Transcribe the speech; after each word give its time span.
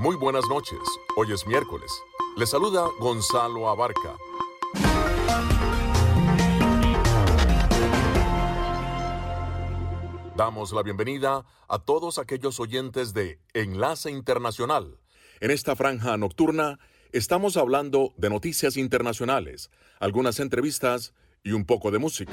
Muy 0.00 0.16
buenas 0.16 0.48
noches. 0.48 0.78
Hoy 1.14 1.30
es 1.30 1.46
miércoles. 1.46 1.92
Le 2.38 2.46
saluda 2.46 2.88
Gonzalo 3.00 3.68
Abarca. 3.68 4.16
Damos 10.34 10.72
la 10.72 10.82
bienvenida 10.82 11.44
a 11.68 11.78
todos 11.80 12.16
aquellos 12.16 12.60
oyentes 12.60 13.12
de 13.12 13.40
Enlace 13.52 14.10
Internacional. 14.10 14.98
En 15.38 15.50
esta 15.50 15.76
franja 15.76 16.16
nocturna 16.16 16.78
estamos 17.12 17.58
hablando 17.58 18.14
de 18.16 18.30
noticias 18.30 18.78
internacionales, 18.78 19.70
algunas 19.98 20.40
entrevistas 20.40 21.12
y 21.44 21.52
un 21.52 21.66
poco 21.66 21.90
de 21.90 21.98
música. 21.98 22.32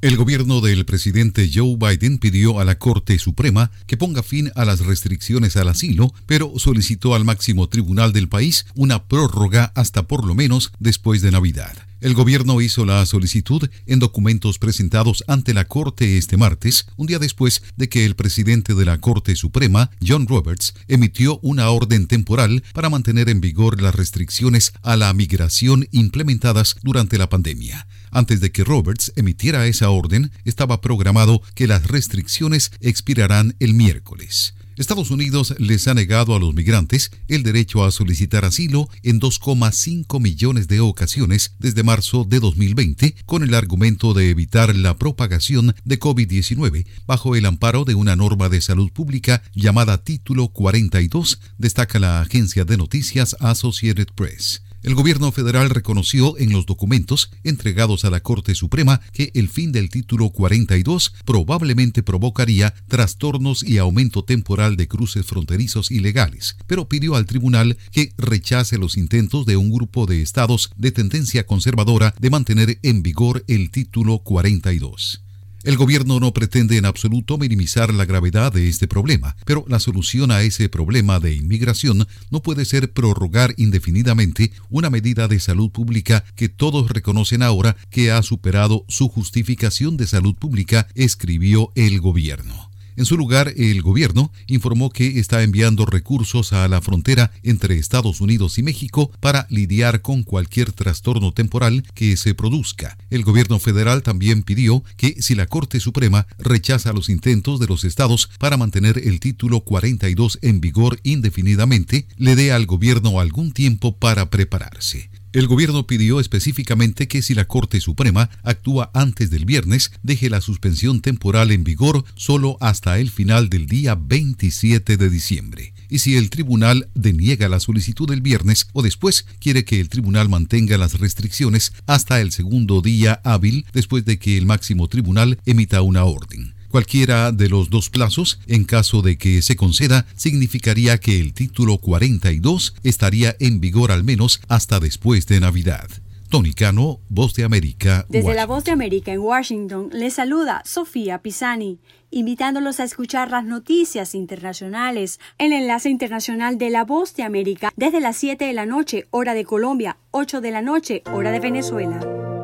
El 0.00 0.16
gobierno 0.16 0.60
del 0.60 0.84
presidente 0.84 1.50
Joe 1.52 1.76
Biden 1.76 2.18
pidió 2.18 2.60
a 2.60 2.64
la 2.64 2.78
Corte 2.78 3.18
Suprema 3.18 3.72
que 3.88 3.96
ponga 3.96 4.22
fin 4.22 4.52
a 4.54 4.64
las 4.64 4.78
restricciones 4.78 5.56
al 5.56 5.66
asilo, 5.66 6.14
pero 6.24 6.52
solicitó 6.56 7.16
al 7.16 7.24
máximo 7.24 7.68
tribunal 7.68 8.12
del 8.12 8.28
país 8.28 8.66
una 8.76 9.08
prórroga 9.08 9.72
hasta 9.74 10.06
por 10.06 10.24
lo 10.24 10.36
menos 10.36 10.70
después 10.78 11.20
de 11.20 11.32
Navidad. 11.32 11.76
El 12.00 12.14
gobierno 12.14 12.60
hizo 12.60 12.84
la 12.84 13.04
solicitud 13.06 13.68
en 13.86 13.98
documentos 13.98 14.60
presentados 14.60 15.24
ante 15.26 15.52
la 15.52 15.64
Corte 15.64 16.16
este 16.16 16.36
martes, 16.36 16.86
un 16.96 17.08
día 17.08 17.18
después 17.18 17.64
de 17.76 17.88
que 17.88 18.04
el 18.04 18.14
presidente 18.14 18.74
de 18.74 18.84
la 18.84 19.00
Corte 19.00 19.34
Suprema, 19.34 19.90
John 20.06 20.28
Roberts, 20.28 20.74
emitió 20.86 21.40
una 21.42 21.70
orden 21.70 22.06
temporal 22.06 22.62
para 22.72 22.88
mantener 22.88 23.28
en 23.28 23.40
vigor 23.40 23.82
las 23.82 23.96
restricciones 23.96 24.74
a 24.82 24.96
la 24.96 25.12
migración 25.12 25.88
implementadas 25.90 26.76
durante 26.84 27.18
la 27.18 27.28
pandemia. 27.28 27.88
Antes 28.10 28.40
de 28.40 28.52
que 28.52 28.64
Roberts 28.64 29.12
emitiera 29.16 29.66
esa 29.66 29.90
orden, 29.90 30.32
estaba 30.44 30.80
programado 30.80 31.42
que 31.54 31.66
las 31.66 31.86
restricciones 31.86 32.70
expirarán 32.80 33.54
el 33.60 33.74
miércoles. 33.74 34.54
Estados 34.78 35.10
Unidos 35.10 35.56
les 35.58 35.88
ha 35.88 35.94
negado 35.94 36.36
a 36.36 36.38
los 36.38 36.54
migrantes 36.54 37.10
el 37.26 37.42
derecho 37.42 37.84
a 37.84 37.90
solicitar 37.90 38.44
asilo 38.44 38.88
en 39.02 39.20
2,5 39.20 40.20
millones 40.20 40.68
de 40.68 40.78
ocasiones 40.78 41.52
desde 41.58 41.82
marzo 41.82 42.24
de 42.24 42.38
2020 42.38 43.16
con 43.26 43.42
el 43.42 43.54
argumento 43.54 44.14
de 44.14 44.30
evitar 44.30 44.76
la 44.76 44.96
propagación 44.96 45.74
de 45.84 45.98
COVID-19 45.98 46.86
bajo 47.08 47.34
el 47.34 47.46
amparo 47.46 47.84
de 47.84 47.96
una 47.96 48.14
norma 48.14 48.48
de 48.48 48.60
salud 48.60 48.92
pública 48.92 49.42
llamada 49.52 50.04
Título 50.04 50.46
42, 50.46 51.40
destaca 51.58 51.98
la 51.98 52.20
agencia 52.20 52.64
de 52.64 52.76
noticias 52.76 53.34
Associated 53.40 54.06
Press. 54.14 54.62
El 54.82 54.94
gobierno 54.94 55.32
federal 55.32 55.70
reconoció 55.70 56.38
en 56.38 56.52
los 56.52 56.64
documentos 56.64 57.30
entregados 57.42 58.04
a 58.04 58.10
la 58.10 58.20
Corte 58.20 58.54
Suprema 58.54 59.00
que 59.12 59.32
el 59.34 59.48
fin 59.48 59.72
del 59.72 59.90
título 59.90 60.30
42 60.30 61.14
probablemente 61.24 62.04
provocaría 62.04 62.72
trastornos 62.86 63.64
y 63.64 63.78
aumento 63.78 64.22
temporal 64.24 64.76
de 64.76 64.86
cruces 64.86 65.26
fronterizos 65.26 65.90
ilegales, 65.90 66.56
pero 66.68 66.88
pidió 66.88 67.16
al 67.16 67.26
tribunal 67.26 67.76
que 67.90 68.12
rechace 68.16 68.78
los 68.78 68.96
intentos 68.96 69.46
de 69.46 69.56
un 69.56 69.70
grupo 69.70 70.06
de 70.06 70.22
estados 70.22 70.70
de 70.76 70.92
tendencia 70.92 71.44
conservadora 71.44 72.14
de 72.20 72.30
mantener 72.30 72.78
en 72.82 73.02
vigor 73.02 73.44
el 73.48 73.70
título 73.70 74.20
42. 74.20 75.27
El 75.68 75.76
gobierno 75.76 76.18
no 76.18 76.32
pretende 76.32 76.78
en 76.78 76.86
absoluto 76.86 77.36
minimizar 77.36 77.92
la 77.92 78.06
gravedad 78.06 78.50
de 78.50 78.70
este 78.70 78.88
problema, 78.88 79.36
pero 79.44 79.66
la 79.68 79.78
solución 79.78 80.30
a 80.30 80.40
ese 80.40 80.70
problema 80.70 81.20
de 81.20 81.34
inmigración 81.34 82.08
no 82.30 82.40
puede 82.40 82.64
ser 82.64 82.94
prorrogar 82.94 83.52
indefinidamente 83.58 84.50
una 84.70 84.88
medida 84.88 85.28
de 85.28 85.38
salud 85.38 85.70
pública 85.70 86.24
que 86.36 86.48
todos 86.48 86.88
reconocen 86.88 87.42
ahora 87.42 87.76
que 87.90 88.10
ha 88.10 88.22
superado 88.22 88.86
su 88.88 89.10
justificación 89.10 89.98
de 89.98 90.06
salud 90.06 90.34
pública, 90.36 90.88
escribió 90.94 91.70
el 91.74 92.00
gobierno. 92.00 92.67
En 92.98 93.04
su 93.04 93.16
lugar, 93.16 93.54
el 93.56 93.80
gobierno 93.80 94.32
informó 94.48 94.90
que 94.90 95.20
está 95.20 95.44
enviando 95.44 95.86
recursos 95.86 96.52
a 96.52 96.66
la 96.66 96.80
frontera 96.80 97.30
entre 97.44 97.78
Estados 97.78 98.20
Unidos 98.20 98.58
y 98.58 98.64
México 98.64 99.12
para 99.20 99.46
lidiar 99.50 100.02
con 100.02 100.24
cualquier 100.24 100.72
trastorno 100.72 101.30
temporal 101.30 101.84
que 101.94 102.16
se 102.16 102.34
produzca. 102.34 102.98
El 103.08 103.22
gobierno 103.22 103.60
federal 103.60 104.02
también 104.02 104.42
pidió 104.42 104.82
que 104.96 105.22
si 105.22 105.36
la 105.36 105.46
Corte 105.46 105.78
Suprema 105.78 106.26
rechaza 106.40 106.92
los 106.92 107.08
intentos 107.08 107.60
de 107.60 107.68
los 107.68 107.84
estados 107.84 108.30
para 108.40 108.56
mantener 108.56 108.98
el 108.98 109.20
título 109.20 109.60
42 109.60 110.40
en 110.42 110.60
vigor 110.60 110.98
indefinidamente, 111.04 112.08
le 112.16 112.34
dé 112.34 112.50
al 112.50 112.66
gobierno 112.66 113.20
algún 113.20 113.52
tiempo 113.52 113.96
para 113.96 114.28
prepararse. 114.28 115.08
El 115.34 115.46
gobierno 115.46 115.86
pidió 115.86 116.20
específicamente 116.20 117.06
que 117.06 117.20
si 117.20 117.34
la 117.34 117.44
Corte 117.44 117.80
Suprema 117.80 118.30
actúa 118.42 118.90
antes 118.94 119.28
del 119.28 119.44
viernes, 119.44 119.92
deje 120.02 120.30
la 120.30 120.40
suspensión 120.40 121.02
temporal 121.02 121.50
en 121.50 121.64
vigor 121.64 122.04
solo 122.14 122.56
hasta 122.60 122.98
el 122.98 123.10
final 123.10 123.50
del 123.50 123.66
día 123.66 123.94
27 123.94 124.96
de 124.96 125.10
diciembre. 125.10 125.74
Y 125.90 125.98
si 125.98 126.16
el 126.16 126.30
tribunal 126.30 126.88
deniega 126.94 127.48
la 127.50 127.60
solicitud 127.60 128.10
el 128.10 128.22
viernes 128.22 128.68
o 128.72 128.80
después, 128.80 129.26
quiere 129.38 129.66
que 129.66 129.80
el 129.80 129.90
tribunal 129.90 130.30
mantenga 130.30 130.78
las 130.78 130.98
restricciones 130.98 131.72
hasta 131.86 132.22
el 132.22 132.32
segundo 132.32 132.80
día 132.80 133.20
hábil 133.22 133.66
después 133.74 134.06
de 134.06 134.18
que 134.18 134.38
el 134.38 134.46
máximo 134.46 134.88
tribunal 134.88 135.38
emita 135.44 135.82
una 135.82 136.04
orden. 136.04 136.57
Cualquiera 136.70 137.32
de 137.32 137.48
los 137.48 137.70
dos 137.70 137.88
plazos, 137.88 138.40
en 138.46 138.64
caso 138.64 139.00
de 139.00 139.16
que 139.16 139.40
se 139.42 139.56
conceda, 139.56 140.06
significaría 140.16 140.98
que 140.98 141.18
el 141.18 141.32
título 141.32 141.78
42 141.78 142.74
estaría 142.82 143.34
en 143.40 143.60
vigor 143.60 143.90
al 143.90 144.04
menos 144.04 144.40
hasta 144.48 144.78
después 144.78 145.26
de 145.26 145.40
Navidad. 145.40 145.88
Tony 146.28 146.52
Cano, 146.52 147.00
Voz 147.08 147.34
de 147.34 147.44
América. 147.44 148.04
Desde 148.10 148.34
la 148.34 148.44
Voz 148.44 148.64
de 148.64 148.72
América 148.72 149.12
en 149.12 149.20
Washington, 149.20 149.88
les 149.92 150.14
saluda 150.14 150.60
Sofía 150.66 151.22
Pisani, 151.22 151.80
invitándolos 152.10 152.80
a 152.80 152.84
escuchar 152.84 153.30
las 153.30 153.44
noticias 153.44 154.14
internacionales 154.14 155.20
el 155.38 155.54
enlace 155.54 155.88
internacional 155.88 156.58
de 156.58 156.68
la 156.68 156.84
Voz 156.84 157.14
de 157.14 157.22
América 157.22 157.72
desde 157.76 158.00
las 158.00 158.16
7 158.16 158.44
de 158.44 158.52
la 158.52 158.66
noche, 158.66 159.06
hora 159.10 159.32
de 159.32 159.44
Colombia, 159.44 159.96
8 160.10 160.42
de 160.42 160.50
la 160.50 160.60
noche, 160.60 161.02
hora 161.12 161.32
de 161.32 161.40
Venezuela. 161.40 162.37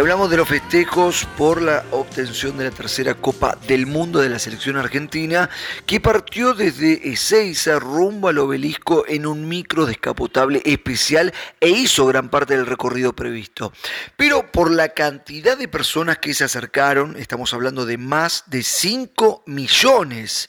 Hablamos 0.00 0.30
de 0.30 0.38
los 0.38 0.48
festejos 0.48 1.28
por 1.36 1.60
la 1.60 1.84
obtención 1.90 2.56
de 2.56 2.64
la 2.64 2.70
tercera 2.70 3.14
Copa 3.14 3.58
del 3.68 3.86
Mundo 3.86 4.20
de 4.20 4.30
la 4.30 4.38
selección 4.38 4.78
argentina, 4.78 5.50
que 5.84 6.00
partió 6.00 6.54
desde 6.54 7.10
Ezeiza 7.10 7.78
rumbo 7.78 8.28
al 8.28 8.38
obelisco 8.38 9.04
en 9.06 9.26
un 9.26 9.46
micro 9.46 9.84
descapotable 9.84 10.62
especial 10.64 11.34
e 11.60 11.68
hizo 11.68 12.06
gran 12.06 12.30
parte 12.30 12.56
del 12.56 12.64
recorrido 12.64 13.12
previsto. 13.12 13.74
Pero 14.16 14.50
por 14.50 14.70
la 14.70 14.88
cantidad 14.88 15.58
de 15.58 15.68
personas 15.68 16.16
que 16.16 16.32
se 16.32 16.44
acercaron, 16.44 17.16
estamos 17.16 17.52
hablando 17.52 17.84
de 17.84 17.98
más 17.98 18.44
de 18.46 18.62
5 18.62 19.42
millones, 19.46 20.48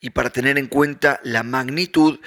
y 0.00 0.10
para 0.10 0.30
tener 0.30 0.58
en 0.58 0.68
cuenta 0.68 1.18
la 1.24 1.42
magnitud, 1.42 2.20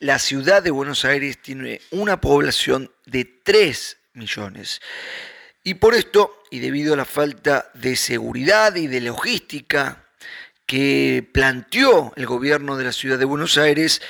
la 0.00 0.18
ciudad 0.18 0.60
de 0.60 0.72
Buenos 0.72 1.04
Aires 1.04 1.40
tiene 1.40 1.80
una 1.92 2.20
población 2.20 2.90
de 3.06 3.24
3 3.24 3.96
millones. 4.14 4.80
Y 5.62 5.74
por 5.74 5.94
esto, 5.94 6.42
y 6.50 6.60
debido 6.60 6.94
a 6.94 6.96
la 6.96 7.04
falta 7.04 7.70
de 7.74 7.96
seguridad 7.96 8.74
y 8.76 8.86
de 8.86 9.00
logística 9.00 10.06
que 10.66 11.28
planteó 11.32 12.12
el 12.16 12.26
gobierno 12.26 12.76
de 12.76 12.84
la 12.84 12.92
ciudad 12.92 13.18
de 13.18 13.24
Buenos 13.24 13.58
Aires, 13.58 14.00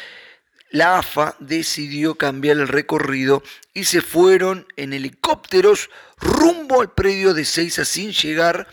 la 0.70 0.98
AFA 0.98 1.36
decidió 1.38 2.16
cambiar 2.16 2.58
el 2.58 2.68
recorrido 2.68 3.42
y 3.72 3.84
se 3.84 4.02
fueron 4.02 4.66
en 4.76 4.92
helicópteros 4.92 5.88
rumbo 6.18 6.80
al 6.80 6.92
predio 6.92 7.32
de 7.32 7.44
Seiza 7.44 7.84
sin 7.84 8.12
llegar 8.12 8.68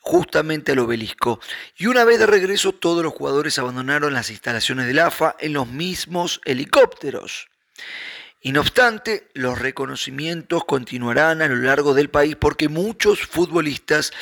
justamente 0.00 0.72
al 0.72 0.80
obelisco. 0.80 1.38
Y 1.76 1.86
una 1.86 2.04
vez 2.04 2.18
de 2.18 2.26
regreso 2.26 2.72
todos 2.72 3.04
los 3.04 3.12
jugadores 3.12 3.58
abandonaron 3.58 4.14
las 4.14 4.30
instalaciones 4.30 4.86
del 4.86 4.98
AFA 4.98 5.36
en 5.38 5.52
los 5.52 5.68
mismos 5.68 6.40
helicópteros. 6.44 7.48
Y 8.40 8.52
no 8.52 8.60
obstante, 8.60 9.28
los 9.34 9.58
reconocimientos 9.58 10.64
continuarán 10.64 11.42
a 11.42 11.48
lo 11.48 11.56
largo 11.56 11.94
del 11.94 12.08
país 12.08 12.36
porque 12.36 12.68
muchos 12.68 13.20
futbolistas 13.20 14.12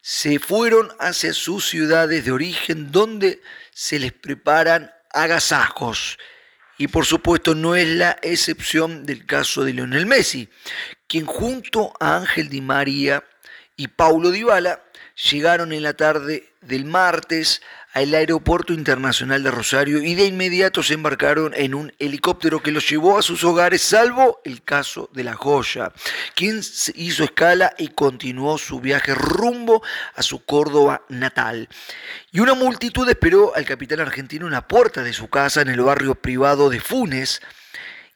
se 0.00 0.38
fueron 0.38 0.92
hacia 0.98 1.32
sus 1.32 1.68
ciudades 1.68 2.24
de 2.24 2.32
origen 2.32 2.90
donde 2.90 3.40
se 3.72 3.98
les 3.98 4.12
preparan 4.12 4.92
agasajos. 5.10 6.18
Y 6.76 6.88
por 6.88 7.06
supuesto 7.06 7.54
no 7.54 7.76
es 7.76 7.86
la 7.86 8.18
excepción 8.22 9.06
del 9.06 9.24
caso 9.24 9.64
de 9.64 9.72
Lionel 9.72 10.06
Messi, 10.06 10.48
quien 11.06 11.24
junto 11.24 11.92
a 12.00 12.16
Ángel 12.16 12.48
Di 12.48 12.60
María 12.60 13.22
y 13.76 13.88
Paulo 13.88 14.30
Dybala 14.30 14.82
llegaron 15.30 15.72
en 15.72 15.84
la 15.84 15.94
tarde 15.94 16.52
del 16.60 16.84
martes 16.84 17.62
al 17.94 18.12
aeropuerto 18.12 18.72
internacional 18.72 19.44
de 19.44 19.52
Rosario 19.52 20.02
y 20.02 20.16
de 20.16 20.26
inmediato 20.26 20.82
se 20.82 20.94
embarcaron 20.94 21.52
en 21.54 21.74
un 21.74 21.92
helicóptero 22.00 22.60
que 22.60 22.72
los 22.72 22.90
llevó 22.90 23.18
a 23.18 23.22
sus 23.22 23.44
hogares, 23.44 23.82
salvo 23.82 24.40
el 24.44 24.64
caso 24.64 25.08
de 25.12 25.22
la 25.22 25.34
joya, 25.34 25.92
quien 26.34 26.60
hizo 26.96 27.24
escala 27.24 27.72
y 27.78 27.88
continuó 27.88 28.58
su 28.58 28.80
viaje 28.80 29.14
rumbo 29.14 29.80
a 30.16 30.22
su 30.24 30.44
Córdoba 30.44 31.02
natal. 31.08 31.68
Y 32.32 32.40
una 32.40 32.54
multitud 32.54 33.08
esperó 33.08 33.54
al 33.54 33.64
capitán 33.64 34.00
argentino 34.00 34.46
en 34.46 34.52
la 34.52 34.66
puerta 34.66 35.04
de 35.04 35.12
su 35.12 35.28
casa 35.28 35.62
en 35.62 35.68
el 35.68 35.80
barrio 35.80 36.16
privado 36.16 36.70
de 36.70 36.80
Funes, 36.80 37.40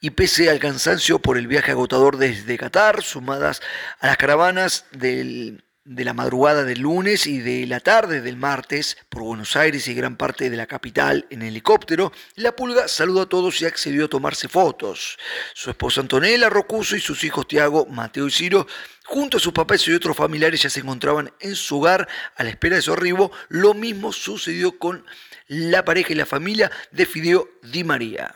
y 0.00 0.10
pese 0.10 0.50
al 0.50 0.58
cansancio 0.58 1.20
por 1.20 1.38
el 1.38 1.46
viaje 1.46 1.70
agotador 1.70 2.18
desde 2.18 2.58
Qatar, 2.58 3.02
sumadas 3.02 3.60
a 4.00 4.08
las 4.08 4.16
caravanas 4.16 4.86
del 4.90 5.64
de 5.88 6.04
la 6.04 6.12
madrugada 6.12 6.64
del 6.64 6.80
lunes 6.80 7.26
y 7.26 7.38
de 7.38 7.66
la 7.66 7.80
tarde 7.80 8.20
del 8.20 8.36
martes 8.36 8.98
por 9.08 9.22
Buenos 9.22 9.56
Aires 9.56 9.88
y 9.88 9.94
gran 9.94 10.16
parte 10.16 10.50
de 10.50 10.56
la 10.56 10.66
capital 10.66 11.26
en 11.30 11.40
helicóptero, 11.40 12.12
la 12.36 12.54
pulga 12.54 12.88
saludó 12.88 13.22
a 13.22 13.28
todos 13.28 13.62
y 13.62 13.64
accedió 13.64 14.04
a 14.04 14.08
tomarse 14.08 14.48
fotos. 14.48 15.16
Su 15.54 15.70
esposa 15.70 16.02
Antonella 16.02 16.50
Rocuso 16.50 16.94
y 16.94 17.00
sus 17.00 17.24
hijos 17.24 17.48
Tiago, 17.48 17.86
Mateo 17.86 18.26
y 18.26 18.30
Ciro, 18.30 18.66
junto 19.06 19.38
a 19.38 19.40
sus 19.40 19.54
papás 19.54 19.88
y 19.88 19.94
otros 19.94 20.14
familiares 20.14 20.60
ya 20.60 20.68
se 20.68 20.80
encontraban 20.80 21.32
en 21.40 21.54
su 21.54 21.78
hogar 21.78 22.06
a 22.36 22.44
la 22.44 22.50
espera 22.50 22.76
de 22.76 22.82
su 22.82 22.92
arribo. 22.92 23.32
Lo 23.48 23.72
mismo 23.72 24.12
sucedió 24.12 24.78
con 24.78 25.06
la 25.46 25.86
pareja 25.86 26.12
y 26.12 26.16
la 26.16 26.26
familia 26.26 26.70
de 26.90 27.06
Fideo 27.06 27.48
Di 27.62 27.82
María. 27.82 28.34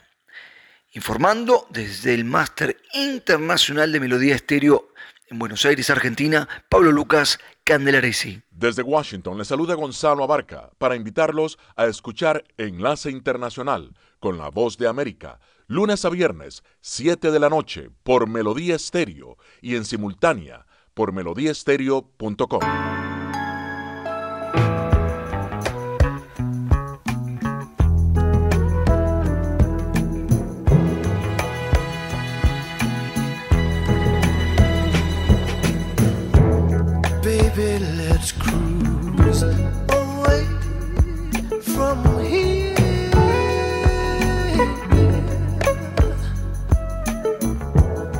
Informando 0.94 1.66
desde 1.68 2.14
el 2.14 2.24
Máster 2.24 2.78
Internacional 2.94 3.92
de 3.92 4.00
Melodía 4.00 4.34
Estéreo 4.34 4.91
en 5.32 5.38
Buenos 5.38 5.64
Aires, 5.64 5.90
Argentina, 5.90 6.48
Pablo 6.68 6.92
Lucas 6.92 7.38
Candelaresi. 7.64 8.42
Desde 8.50 8.82
Washington 8.82 9.38
le 9.38 9.44
saluda 9.44 9.74
Gonzalo 9.74 10.22
Abarca 10.22 10.70
para 10.78 10.94
invitarlos 10.94 11.58
a 11.74 11.86
escuchar 11.86 12.44
Enlace 12.58 13.10
Internacional 13.10 13.94
con 14.20 14.38
la 14.38 14.50
voz 14.50 14.78
de 14.78 14.88
América, 14.88 15.40
lunes 15.66 16.04
a 16.04 16.10
viernes, 16.10 16.62
7 16.82 17.30
de 17.30 17.40
la 17.40 17.48
noche, 17.48 17.90
por 18.02 18.28
Melodía 18.28 18.76
Estéreo 18.76 19.38
y 19.60 19.76
en 19.76 19.84
simultánea 19.84 20.66
por 20.94 21.12
melodíaestéreo.com. 21.12 23.11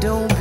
don't 0.03 0.32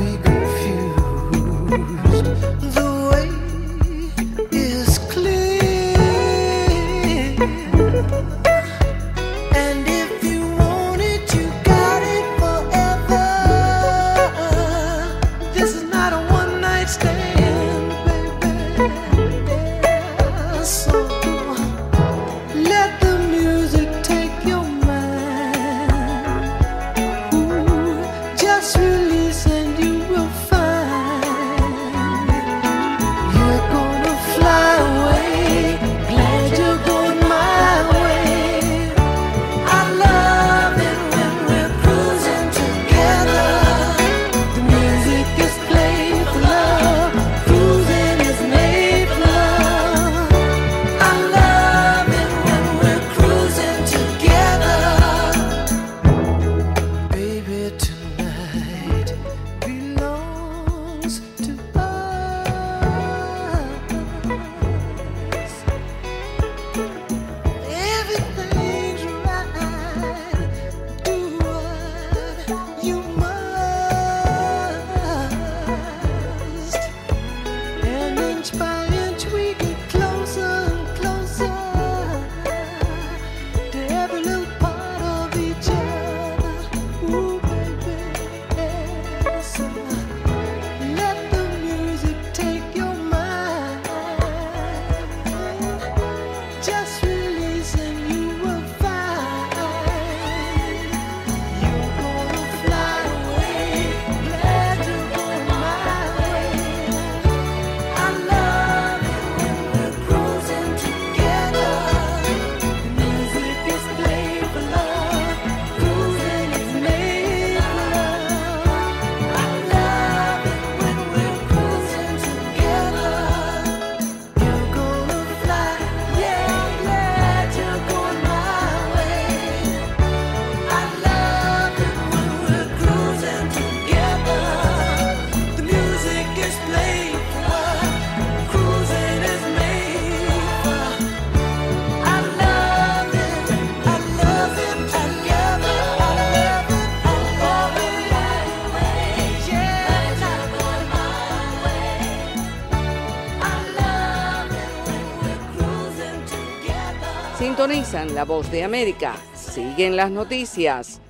La 158.14 158.24
voz 158.24 158.48
de 158.52 158.62
América. 158.62 159.16
Siguen 159.34 159.96
las 159.96 160.08
noticias. 160.08 161.02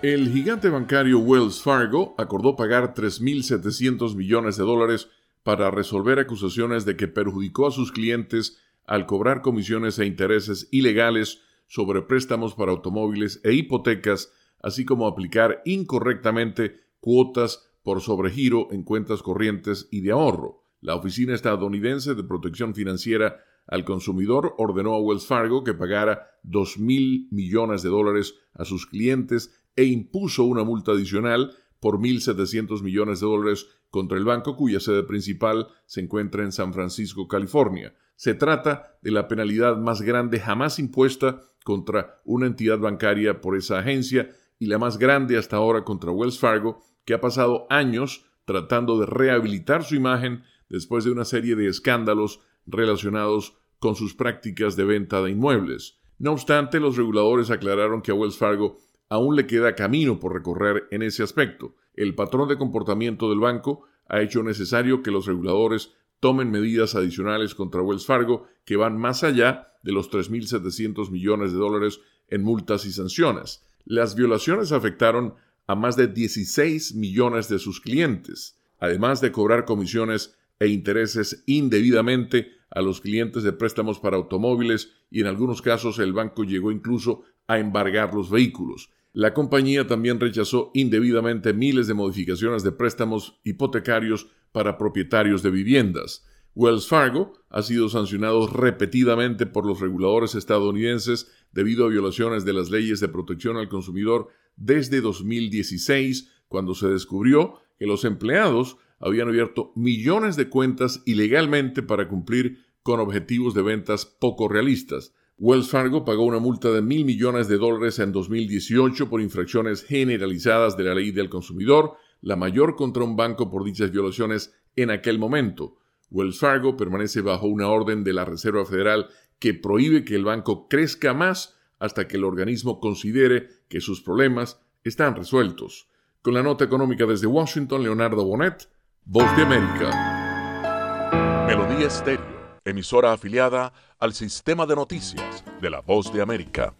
El 0.00 0.32
gigante 0.32 0.70
bancario 0.70 1.18
Wells 1.18 1.62
Fargo 1.62 2.14
acordó 2.16 2.56
pagar 2.56 2.94
3.700 2.94 4.16
millones 4.16 4.56
de 4.56 4.64
dólares 4.64 5.10
para 5.42 5.70
resolver 5.70 6.18
acusaciones 6.18 6.86
de 6.86 6.96
que 6.96 7.08
perjudicó 7.08 7.66
a 7.66 7.72
sus 7.72 7.92
clientes 7.92 8.56
al 8.86 9.04
cobrar 9.04 9.42
comisiones 9.42 9.98
e 9.98 10.06
intereses 10.06 10.66
ilegales 10.70 11.42
sobre 11.66 12.00
préstamos 12.00 12.54
para 12.54 12.72
automóviles 12.72 13.42
e 13.44 13.52
hipotecas, 13.52 14.32
así 14.62 14.86
como 14.86 15.06
aplicar 15.06 15.60
incorrectamente 15.66 16.80
cuotas 17.00 17.68
por 17.82 18.00
sobregiro 18.00 18.68
en 18.72 18.82
cuentas 18.82 19.22
corrientes 19.22 19.88
y 19.90 20.00
de 20.00 20.12
ahorro. 20.12 20.64
La 20.80 20.94
Oficina 20.94 21.34
Estadounidense 21.34 22.14
de 22.14 22.24
Protección 22.24 22.74
Financiera 22.74 23.44
al 23.68 23.84
Consumidor 23.84 24.54
ordenó 24.58 24.94
a 24.94 25.00
Wells 25.00 25.26
Fargo 25.26 25.62
que 25.62 25.74
pagara 25.74 26.26
2 26.42 26.78
mil 26.78 27.28
millones 27.30 27.82
de 27.82 27.90
dólares 27.90 28.34
a 28.54 28.64
sus 28.64 28.86
clientes 28.86 29.54
e 29.76 29.84
impuso 29.84 30.44
una 30.44 30.64
multa 30.64 30.92
adicional 30.92 31.54
por 31.78 32.00
1.700 32.00 32.82
millones 32.82 33.20
de 33.20 33.26
dólares 33.26 33.68
contra 33.90 34.18
el 34.18 34.24
banco 34.24 34.56
cuya 34.56 34.80
sede 34.80 35.04
principal 35.04 35.68
se 35.86 36.00
encuentra 36.00 36.42
en 36.42 36.50
San 36.50 36.72
Francisco, 36.72 37.28
California. 37.28 37.94
Se 38.16 38.34
trata 38.34 38.98
de 39.02 39.12
la 39.12 39.28
penalidad 39.28 39.76
más 39.76 40.02
grande 40.02 40.40
jamás 40.40 40.78
impuesta 40.78 41.42
contra 41.62 42.20
una 42.24 42.46
entidad 42.46 42.78
bancaria 42.78 43.40
por 43.40 43.56
esa 43.56 43.78
agencia 43.78 44.34
y 44.58 44.66
la 44.66 44.78
más 44.78 44.98
grande 44.98 45.36
hasta 45.36 45.56
ahora 45.56 45.84
contra 45.84 46.10
Wells 46.10 46.38
Fargo, 46.38 46.82
que 47.04 47.14
ha 47.14 47.20
pasado 47.20 47.66
años 47.70 48.24
tratando 48.44 48.98
de 48.98 49.06
rehabilitar 49.06 49.84
su 49.84 49.94
imagen 49.94 50.42
después 50.68 51.04
de 51.04 51.12
una 51.12 51.24
serie 51.24 51.54
de 51.54 51.68
escándalos 51.68 52.40
relacionados 52.68 53.56
con 53.78 53.96
sus 53.96 54.14
prácticas 54.14 54.76
de 54.76 54.84
venta 54.84 55.22
de 55.22 55.30
inmuebles. 55.30 55.98
No 56.18 56.32
obstante, 56.32 56.80
los 56.80 56.96
reguladores 56.96 57.50
aclararon 57.50 58.02
que 58.02 58.10
a 58.10 58.14
Wells 58.14 58.36
Fargo 58.36 58.78
aún 59.08 59.36
le 59.36 59.46
queda 59.46 59.74
camino 59.74 60.18
por 60.18 60.34
recorrer 60.34 60.86
en 60.90 61.02
ese 61.02 61.22
aspecto. 61.22 61.74
El 61.94 62.14
patrón 62.14 62.48
de 62.48 62.58
comportamiento 62.58 63.28
del 63.30 63.40
banco 63.40 63.84
ha 64.08 64.20
hecho 64.20 64.42
necesario 64.42 65.02
que 65.02 65.10
los 65.10 65.26
reguladores 65.26 65.92
tomen 66.20 66.50
medidas 66.50 66.94
adicionales 66.94 67.54
contra 67.54 67.82
Wells 67.82 68.06
Fargo 68.06 68.46
que 68.64 68.76
van 68.76 68.98
más 68.98 69.22
allá 69.22 69.72
de 69.82 69.92
los 69.92 70.10
3.700 70.10 71.10
millones 71.10 71.52
de 71.52 71.58
dólares 71.58 72.00
en 72.28 72.42
multas 72.42 72.84
y 72.84 72.92
sanciones. 72.92 73.64
Las 73.84 74.14
violaciones 74.14 74.72
afectaron 74.72 75.34
a 75.66 75.74
más 75.74 75.96
de 75.96 76.08
16 76.08 76.94
millones 76.94 77.48
de 77.48 77.58
sus 77.58 77.80
clientes, 77.80 78.58
además 78.80 79.20
de 79.20 79.32
cobrar 79.32 79.64
comisiones 79.64 80.36
e 80.58 80.68
intereses 80.68 81.42
indebidamente 81.46 82.52
a 82.70 82.82
los 82.82 83.00
clientes 83.00 83.42
de 83.42 83.52
préstamos 83.52 83.98
para 83.98 84.16
automóviles 84.16 84.92
y 85.10 85.20
en 85.20 85.26
algunos 85.26 85.62
casos 85.62 85.98
el 85.98 86.12
banco 86.12 86.44
llegó 86.44 86.70
incluso 86.70 87.22
a 87.46 87.58
embargar 87.58 88.14
los 88.14 88.30
vehículos. 88.30 88.90
La 89.12 89.32
compañía 89.32 89.86
también 89.86 90.20
rechazó 90.20 90.70
indebidamente 90.74 91.52
miles 91.52 91.86
de 91.86 91.94
modificaciones 91.94 92.62
de 92.62 92.72
préstamos 92.72 93.40
hipotecarios 93.42 94.28
para 94.52 94.76
propietarios 94.76 95.42
de 95.42 95.50
viviendas. 95.50 96.26
Wells 96.54 96.88
Fargo 96.88 97.32
ha 97.48 97.62
sido 97.62 97.88
sancionado 97.88 98.46
repetidamente 98.46 99.46
por 99.46 99.64
los 99.64 99.80
reguladores 99.80 100.34
estadounidenses 100.34 101.30
debido 101.52 101.86
a 101.86 101.88
violaciones 101.88 102.44
de 102.44 102.52
las 102.52 102.70
leyes 102.70 103.00
de 103.00 103.08
protección 103.08 103.56
al 103.56 103.68
consumidor 103.68 104.28
desde 104.56 105.00
2016, 105.00 106.30
cuando 106.48 106.74
se 106.74 106.88
descubrió 106.88 107.60
que 107.78 107.86
los 107.86 108.04
empleados 108.04 108.76
habían 109.00 109.28
abierto 109.28 109.72
millones 109.74 110.36
de 110.36 110.48
cuentas 110.48 111.02
ilegalmente 111.06 111.82
para 111.82 112.08
cumplir 112.08 112.64
con 112.82 113.00
objetivos 113.00 113.54
de 113.54 113.62
ventas 113.62 114.06
poco 114.06 114.48
realistas. 114.48 115.14
Wells 115.38 115.70
Fargo 115.70 116.04
pagó 116.04 116.24
una 116.24 116.40
multa 116.40 116.70
de 116.72 116.82
mil 116.82 117.04
millones 117.04 117.46
de 117.48 117.58
dólares 117.58 117.98
en 118.00 118.12
2018 118.12 119.08
por 119.08 119.20
infracciones 119.20 119.84
generalizadas 119.84 120.76
de 120.76 120.84
la 120.84 120.94
ley 120.94 121.12
del 121.12 121.30
consumidor, 121.30 121.94
la 122.20 122.34
mayor 122.34 122.74
contra 122.74 123.04
un 123.04 123.14
banco 123.14 123.50
por 123.50 123.64
dichas 123.64 123.92
violaciones 123.92 124.52
en 124.74 124.90
aquel 124.90 125.18
momento. 125.18 125.76
Wells 126.10 126.38
Fargo 126.38 126.76
permanece 126.76 127.20
bajo 127.20 127.46
una 127.46 127.68
orden 127.68 128.02
de 128.02 128.12
la 128.14 128.24
Reserva 128.24 128.64
Federal 128.64 129.08
que 129.38 129.54
prohíbe 129.54 130.04
que 130.04 130.16
el 130.16 130.24
banco 130.24 130.66
crezca 130.68 131.14
más 131.14 131.56
hasta 131.78 132.08
que 132.08 132.16
el 132.16 132.24
organismo 132.24 132.80
considere 132.80 133.48
que 133.68 133.80
sus 133.80 134.02
problemas 134.02 134.60
están 134.82 135.14
resueltos. 135.14 135.88
Con 136.22 136.34
la 136.34 136.42
nota 136.42 136.64
económica 136.64 137.06
desde 137.06 137.26
Washington, 137.26 137.82
Leonardo 137.84 138.24
Bonet, 138.24 138.68
Voz 139.10 139.34
de 139.38 139.42
América. 139.42 141.46
Melodía 141.46 141.86
Estéreo 141.86 142.26
emisora 142.62 143.14
afiliada 143.14 143.72
al 143.98 144.12
sistema 144.12 144.66
de 144.66 144.76
noticias 144.76 145.42
de 145.62 145.70
la 145.70 145.80
Voz 145.80 146.12
de 146.12 146.20
América. 146.20 146.74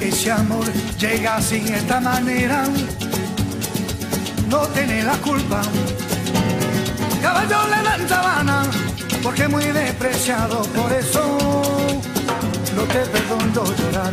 Ese 0.00 0.32
amor 0.32 0.64
llega 0.98 1.42
sin 1.42 1.74
esta 1.74 2.00
manera, 2.00 2.64
no 4.48 4.66
tiene 4.68 5.02
la 5.02 5.18
culpa. 5.18 5.60
Caballo 7.20 7.68
le 7.68 7.82
dan 7.82 8.08
sabana, 8.08 8.62
porque 9.22 9.48
muy 9.48 9.64
despreciado, 9.64 10.62
por 10.62 10.92
eso 10.92 11.62
no 12.76 12.82
te 12.84 13.00
perdono 13.00 13.64
llorar. 13.76 14.12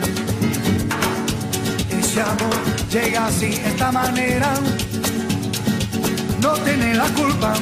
Ese 1.90 2.22
amor 2.22 2.56
llega 2.92 3.28
así, 3.28 3.60
esta 3.66 3.92
manera, 3.92 4.54
no 6.42 6.54
tiene 6.54 6.94
la 6.96 7.06
culpa. 7.10 7.54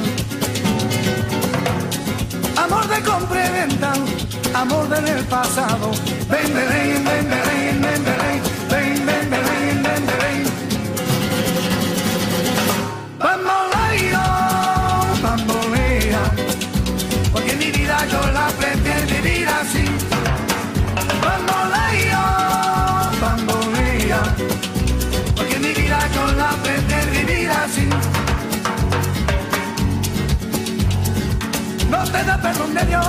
Amor 2.56 2.88
de 2.88 3.00
compra 3.02 3.46
y 3.46 3.52
venta, 3.52 3.92
amor 4.54 4.88
del 4.88 5.24
pasado. 5.24 5.90
Ven, 6.30 6.54
ven, 6.54 7.04
ven, 7.04 7.28
ven, 7.80 8.17
te 32.68 32.74
da 32.74 32.74
perdón 32.74 32.74
de 32.74 32.84
Dios. 32.86 33.04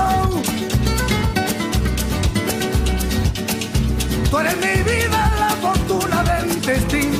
Tú 4.29 4.37
eres 4.39 4.57
mi 4.57 4.83
vida, 4.83 5.33
la 5.39 5.49
fortuna 5.61 6.23
del 6.23 6.61
destino. 6.61 7.17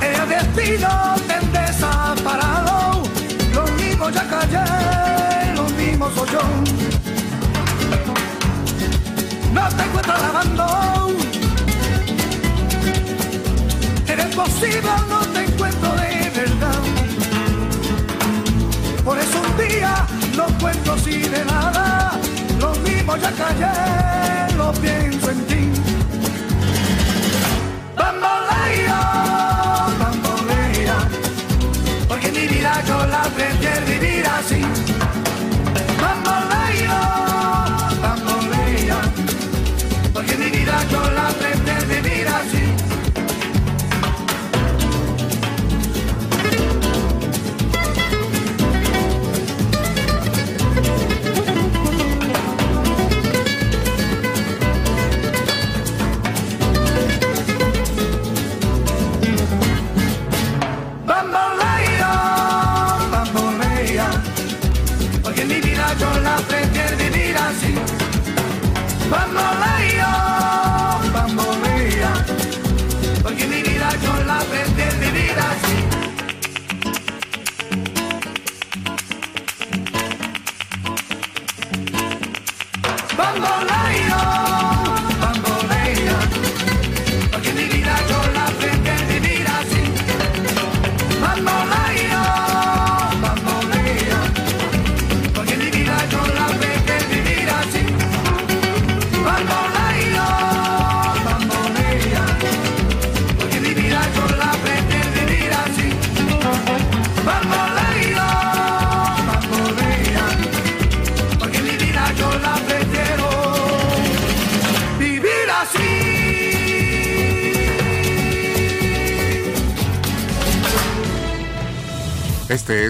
El 0.00 0.28
destino 0.28 1.14
te 1.26 1.58
desaparado. 1.58 3.02
Lo 3.52 3.66
mismo 3.72 4.10
ya 4.10 4.28
callé, 4.28 5.54
lo 5.54 5.64
mismo 5.70 6.10
soy 6.10 6.28
yo. 6.30 6.40
No 9.52 9.68
te 9.68 9.82
encuentro 9.82 10.14
lavando. 10.14 10.66
Eres 14.06 14.34
posible, 14.34 14.90
no 15.08 15.20
te 15.32 15.44
encuentro 15.44 15.92
de 15.96 16.30
verdad. 16.30 16.80
Por 19.04 19.18
eso 19.18 19.38
un 19.38 19.68
día 19.68 20.06
no 20.36 20.46
cuento 20.60 20.92
así 20.92 21.18
de 21.20 21.44
nada. 21.44 22.18
Lo 22.60 22.74
mismo 22.76 23.16
ya 23.16 23.30
callé, 23.32 24.56
lo 24.56 24.72
pienso 24.72 25.30
en 25.30 25.46
ti. 25.46 25.70
Bambolea, 27.96 29.00
bambolea, 30.00 30.96
porque 32.08 32.28
mi 32.32 32.46
vida 32.46 32.82
yo 32.86 33.06
la 33.06 33.22
prefiero 33.36 33.86
vivir 33.86 34.26
así. 34.26 34.60
Bambolea, 36.02 37.00
bambolea, 38.02 38.98
porque 40.12 40.36
mi 40.36 40.50
vida 40.50 40.76
yo 40.90 41.10
la 41.10 41.28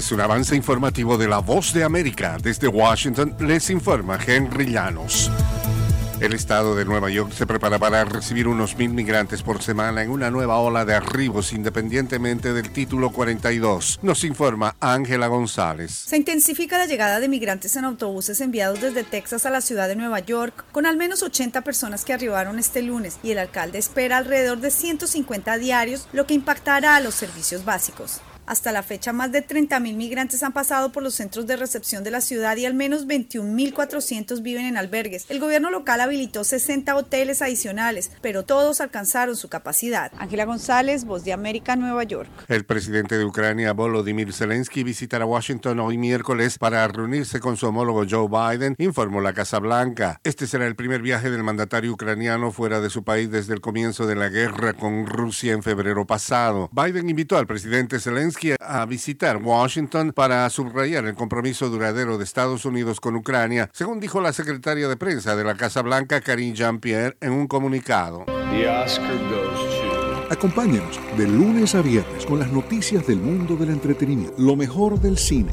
es 0.04 0.12
un 0.12 0.20
avance 0.20 0.54
informativo 0.54 1.16
de 1.16 1.26
La 1.26 1.38
Voz 1.38 1.72
de 1.72 1.82
América. 1.82 2.36
Desde 2.38 2.68
Washington 2.68 3.36
les 3.40 3.70
informa 3.70 4.18
Henry 4.22 4.66
Llanos. 4.66 5.30
El 6.20 6.34
estado 6.34 6.76
de 6.76 6.84
Nueva 6.84 7.08
York 7.08 7.32
se 7.32 7.46
prepara 7.46 7.78
para 7.78 8.04
recibir 8.04 8.46
unos 8.46 8.76
mil 8.76 8.90
migrantes 8.90 9.42
por 9.42 9.62
semana 9.62 10.02
en 10.02 10.10
una 10.10 10.30
nueva 10.30 10.58
ola 10.58 10.84
de 10.84 10.94
arribos 10.94 11.54
independientemente 11.54 12.52
del 12.52 12.68
título 12.68 13.12
42. 13.12 14.00
Nos 14.02 14.24
informa 14.24 14.76
Ángela 14.78 15.28
González. 15.28 15.90
Se 15.90 16.18
intensifica 16.18 16.76
la 16.76 16.84
llegada 16.84 17.18
de 17.18 17.28
migrantes 17.28 17.74
en 17.76 17.86
autobuses 17.86 18.42
enviados 18.42 18.82
desde 18.82 19.04
Texas 19.04 19.46
a 19.46 19.50
la 19.50 19.62
ciudad 19.62 19.88
de 19.88 19.96
Nueva 19.96 20.18
York, 20.18 20.66
con 20.70 20.84
al 20.84 20.98
menos 20.98 21.22
80 21.22 21.62
personas 21.62 22.04
que 22.04 22.12
arribaron 22.12 22.58
este 22.58 22.82
lunes 22.82 23.18
y 23.22 23.30
el 23.30 23.38
alcalde 23.38 23.78
espera 23.78 24.18
alrededor 24.18 24.58
de 24.58 24.70
150 24.70 25.56
diarios, 25.56 26.08
lo 26.12 26.26
que 26.26 26.34
impactará 26.34 26.96
a 26.96 27.00
los 27.00 27.14
servicios 27.14 27.64
básicos. 27.64 28.20
Hasta 28.46 28.72
la 28.72 28.82
fecha, 28.82 29.14
más 29.14 29.32
de 29.32 29.46
30.000 29.46 29.94
migrantes 29.94 30.42
han 30.42 30.52
pasado 30.52 30.92
por 30.92 31.02
los 31.02 31.14
centros 31.14 31.46
de 31.46 31.56
recepción 31.56 32.04
de 32.04 32.10
la 32.10 32.20
ciudad 32.20 32.56
y 32.58 32.66
al 32.66 32.74
menos 32.74 33.06
21.400 33.06 34.42
viven 34.42 34.66
en 34.66 34.76
albergues. 34.76 35.24
El 35.30 35.40
gobierno 35.40 35.70
local 35.70 36.02
habilitó 36.02 36.44
60 36.44 36.94
hoteles 36.94 37.40
adicionales, 37.40 38.10
pero 38.20 38.42
todos 38.42 38.82
alcanzaron 38.82 39.36
su 39.36 39.48
capacidad. 39.48 40.12
Ángela 40.18 40.44
González, 40.44 41.06
Voz 41.06 41.24
de 41.24 41.32
América, 41.32 41.74
Nueva 41.74 42.04
York. 42.04 42.28
El 42.48 42.66
presidente 42.66 43.16
de 43.16 43.24
Ucrania, 43.24 43.72
Volodymyr 43.72 44.34
Zelensky, 44.34 44.84
visitará 44.84 45.24
Washington 45.24 45.80
hoy 45.80 45.96
miércoles 45.96 46.58
para 46.58 46.86
reunirse 46.86 47.40
con 47.40 47.56
su 47.56 47.66
homólogo 47.66 48.04
Joe 48.08 48.28
Biden, 48.28 48.74
informó 48.78 49.22
la 49.22 49.32
Casa 49.32 49.58
Blanca. 49.58 50.20
Este 50.22 50.46
será 50.46 50.66
el 50.66 50.76
primer 50.76 51.00
viaje 51.00 51.30
del 51.30 51.42
mandatario 51.42 51.92
ucraniano 51.92 52.52
fuera 52.52 52.82
de 52.82 52.90
su 52.90 53.04
país 53.04 53.30
desde 53.30 53.54
el 53.54 53.62
comienzo 53.62 54.06
de 54.06 54.16
la 54.16 54.28
guerra 54.28 54.74
con 54.74 55.06
Rusia 55.06 55.54
en 55.54 55.62
febrero 55.62 56.06
pasado. 56.06 56.68
Biden 56.72 57.08
invitó 57.08 57.38
al 57.38 57.46
presidente 57.46 57.98
Zelensky 57.98 58.33
a 58.60 58.86
visitar 58.86 59.36
Washington 59.42 60.12
para 60.12 60.48
subrayar 60.50 61.04
el 61.04 61.14
compromiso 61.14 61.68
duradero 61.68 62.18
de 62.18 62.24
Estados 62.24 62.64
Unidos 62.64 63.00
con 63.00 63.16
Ucrania, 63.16 63.70
según 63.72 64.00
dijo 64.00 64.20
la 64.20 64.32
secretaria 64.32 64.88
de 64.88 64.96
prensa 64.96 65.36
de 65.36 65.44
la 65.44 65.56
Casa 65.56 65.82
Blanca, 65.82 66.20
Karine 66.20 66.54
Jean-Pierre, 66.54 67.16
en 67.20 67.32
un 67.32 67.46
comunicado. 67.46 68.26
Acompáñenos 70.30 70.98
de 71.16 71.28
lunes 71.28 71.74
a 71.74 71.82
viernes 71.82 72.24
con 72.26 72.38
las 72.38 72.50
noticias 72.50 73.06
del 73.06 73.18
mundo 73.18 73.56
del 73.56 73.70
entretenimiento, 73.70 74.34
lo 74.38 74.56
mejor 74.56 74.98
del 75.00 75.18
cine. 75.18 75.52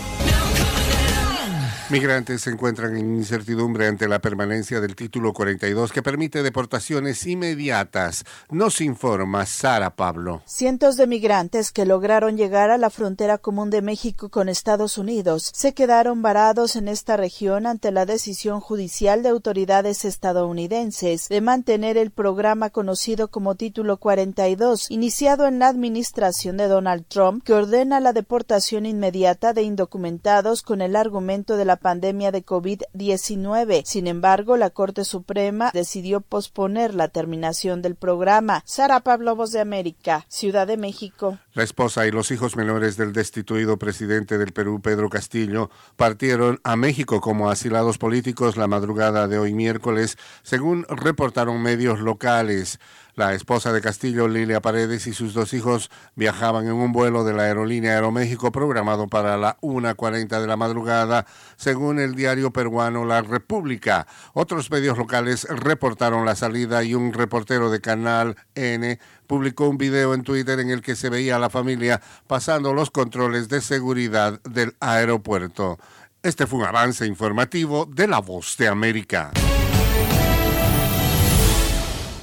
Migrantes 1.91 2.43
se 2.43 2.51
encuentran 2.51 2.95
en 2.95 3.17
incertidumbre 3.17 3.85
ante 3.85 4.07
la 4.07 4.19
permanencia 4.19 4.79
del 4.79 4.95
título 4.95 5.33
42 5.33 5.91
que 5.91 6.01
permite 6.01 6.41
deportaciones 6.41 7.27
inmediatas. 7.27 8.23
Nos 8.49 8.79
informa 8.79 9.45
Sara 9.45 9.89
Pablo. 9.89 10.41
Cientos 10.45 10.95
de 10.95 11.05
migrantes 11.05 11.73
que 11.73 11.85
lograron 11.85 12.37
llegar 12.37 12.69
a 12.69 12.77
la 12.77 12.91
frontera 12.91 13.39
común 13.39 13.69
de 13.69 13.81
México 13.81 14.29
con 14.29 14.47
Estados 14.47 14.97
Unidos 14.97 15.51
se 15.53 15.73
quedaron 15.73 16.21
varados 16.21 16.77
en 16.77 16.87
esta 16.87 17.17
región 17.17 17.67
ante 17.67 17.91
la 17.91 18.05
decisión 18.05 18.61
judicial 18.61 19.21
de 19.21 19.27
autoridades 19.27 20.05
estadounidenses 20.05 21.27
de 21.27 21.41
mantener 21.41 21.97
el 21.97 22.11
programa 22.11 22.69
conocido 22.69 23.27
como 23.27 23.55
Título 23.55 23.97
42, 23.97 24.89
iniciado 24.91 25.45
en 25.45 25.59
la 25.59 25.67
administración 25.67 26.55
de 26.55 26.69
Donald 26.69 27.03
Trump, 27.09 27.43
que 27.43 27.51
ordena 27.51 27.99
la 27.99 28.13
deportación 28.13 28.85
inmediata 28.85 29.51
de 29.51 29.63
indocumentados 29.63 30.61
con 30.61 30.81
el 30.81 30.95
argumento 30.95 31.57
de 31.57 31.65
la 31.65 31.80
pandemia 31.81 32.31
de 32.31 32.45
COVID-19. 32.45 33.83
Sin 33.83 34.07
embargo, 34.07 34.55
la 34.55 34.69
Corte 34.69 35.03
Suprema 35.03 35.71
decidió 35.73 36.21
posponer 36.21 36.95
la 36.95 37.09
terminación 37.09 37.81
del 37.81 37.95
programa. 37.95 38.63
Sara 38.65 39.01
Pablo, 39.01 39.35
Voz 39.35 39.51
de 39.51 39.59
América, 39.59 40.25
Ciudad 40.29 40.67
de 40.67 40.77
México. 40.77 41.37
La 41.53 41.63
esposa 41.63 42.07
y 42.07 42.11
los 42.11 42.31
hijos 42.31 42.55
menores 42.55 42.95
del 42.95 43.11
destituido 43.11 43.77
presidente 43.77 44.37
del 44.37 44.53
Perú, 44.53 44.79
Pedro 44.81 45.09
Castillo, 45.09 45.69
partieron 45.97 46.61
a 46.63 46.77
México 46.77 47.19
como 47.19 47.49
asilados 47.49 47.97
políticos 47.97 48.55
la 48.55 48.67
madrugada 48.67 49.27
de 49.27 49.37
hoy 49.37 49.53
miércoles, 49.53 50.17
según 50.43 50.85
reportaron 50.87 51.61
medios 51.61 51.99
locales. 51.99 52.79
La 53.21 53.35
esposa 53.35 53.71
de 53.71 53.81
Castillo, 53.81 54.27
Lilia 54.27 54.63
Paredes, 54.63 55.05
y 55.05 55.13
sus 55.13 55.35
dos 55.35 55.53
hijos 55.53 55.91
viajaban 56.15 56.65
en 56.65 56.73
un 56.73 56.91
vuelo 56.91 57.23
de 57.23 57.33
la 57.33 57.43
aerolínea 57.43 57.93
Aeroméxico 57.93 58.51
programado 58.51 59.07
para 59.09 59.37
la 59.37 59.59
1.40 59.61 60.41
de 60.41 60.47
la 60.47 60.57
madrugada, 60.57 61.27
según 61.55 61.99
el 61.99 62.15
diario 62.15 62.49
peruano 62.49 63.05
La 63.05 63.21
República. 63.21 64.07
Otros 64.33 64.71
medios 64.71 64.97
locales 64.97 65.43
reportaron 65.47 66.25
la 66.25 66.35
salida 66.35 66.83
y 66.83 66.95
un 66.95 67.13
reportero 67.13 67.69
de 67.69 67.79
Canal 67.79 68.37
N 68.55 68.97
publicó 69.27 69.69
un 69.69 69.77
video 69.77 70.15
en 70.15 70.23
Twitter 70.23 70.59
en 70.59 70.71
el 70.71 70.81
que 70.81 70.95
se 70.95 71.11
veía 71.11 71.35
a 71.35 71.39
la 71.39 71.51
familia 71.51 72.01
pasando 72.25 72.73
los 72.73 72.89
controles 72.89 73.49
de 73.49 73.61
seguridad 73.61 74.41
del 74.49 74.75
aeropuerto. 74.79 75.77
Este 76.23 76.47
fue 76.47 76.61
un 76.61 76.65
avance 76.65 77.05
informativo 77.05 77.85
de 77.85 78.07
La 78.07 78.17
Voz 78.17 78.57
de 78.57 78.67
América. 78.67 79.29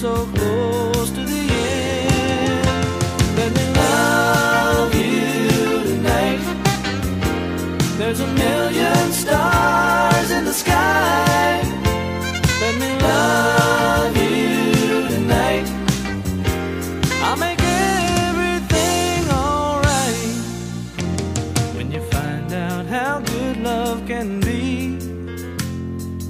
so 0.00 0.26
close 0.34 1.10
to 1.10 1.22
the 1.24 1.44
end. 1.50 2.66
Let 3.34 3.50
me 3.56 3.64
love 3.72 4.94
you 4.94 5.84
tonight. 5.90 6.42
There's 7.96 8.20
a 8.20 8.26
million 8.26 9.12
stars 9.12 10.30
in 10.32 10.44
the 10.44 10.52
sky. 10.52 11.62
Let 12.60 12.74
me 12.82 12.90
love 13.10 14.14
you 14.18 15.08
tonight. 15.14 15.66
I'll 17.22 17.38
make 17.38 17.62
everything 17.62 19.30
alright 19.30 20.28
when 21.74 21.90
you 21.90 22.02
find 22.10 22.52
out 22.52 22.84
how 22.84 23.20
good 23.20 23.56
love 23.62 24.06
can 24.06 24.40
be. 24.40 24.98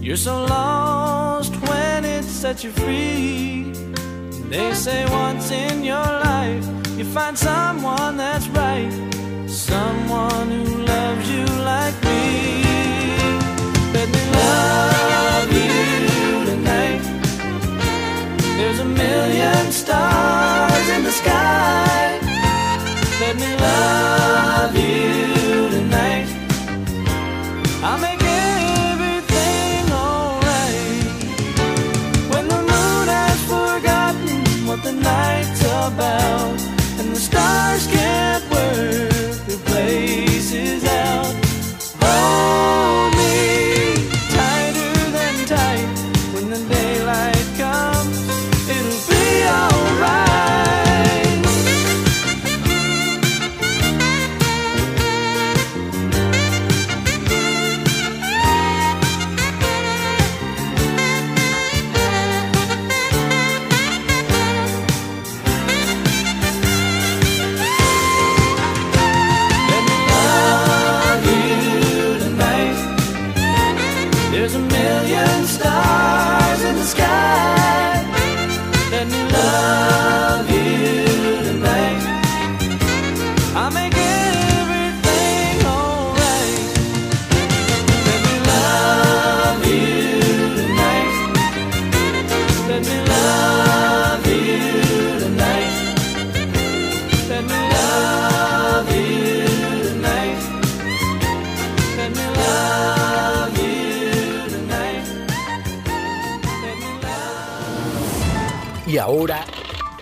You're 0.01 0.17
so 0.17 0.45
lost 0.45 1.53
when 1.69 1.96
it 2.37 2.41
sets 2.41 2.65
you 2.65 2.71
free. 2.71 3.73
They 4.51 4.75
say 4.75 5.05
once 5.11 5.51
in 5.51 5.85
your 5.85 6.09
life 6.31 6.67
you 6.99 7.05
find 7.05 7.37
someone 7.39 8.17
that's 8.17 8.47
right, 8.49 8.93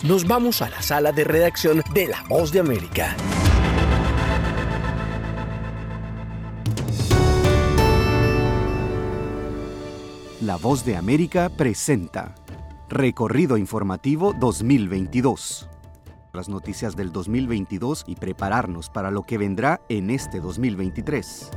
nos 0.04 0.26
vamos 0.26 0.60
a 0.60 0.68
la 0.68 0.82
sala 0.82 1.12
de 1.12 1.24
redacción 1.24 1.82
de 1.94 2.08
La 2.08 2.22
Voz 2.28 2.52
de 2.52 2.60
América. 2.60 3.16
La 10.42 10.56
Voz 10.56 10.84
de 10.84 10.96
América 10.96 11.48
presenta 11.48 12.34
Recorrido 12.90 13.56
Informativo 13.56 14.34
2022. 14.38 15.70
Las 16.34 16.50
noticias 16.50 16.96
del 16.96 17.10
2022 17.10 18.04
y 18.06 18.16
prepararnos 18.16 18.90
para 18.90 19.10
lo 19.10 19.22
que 19.22 19.38
vendrá 19.38 19.80
en 19.88 20.10
este 20.10 20.40
2023. 20.40 21.50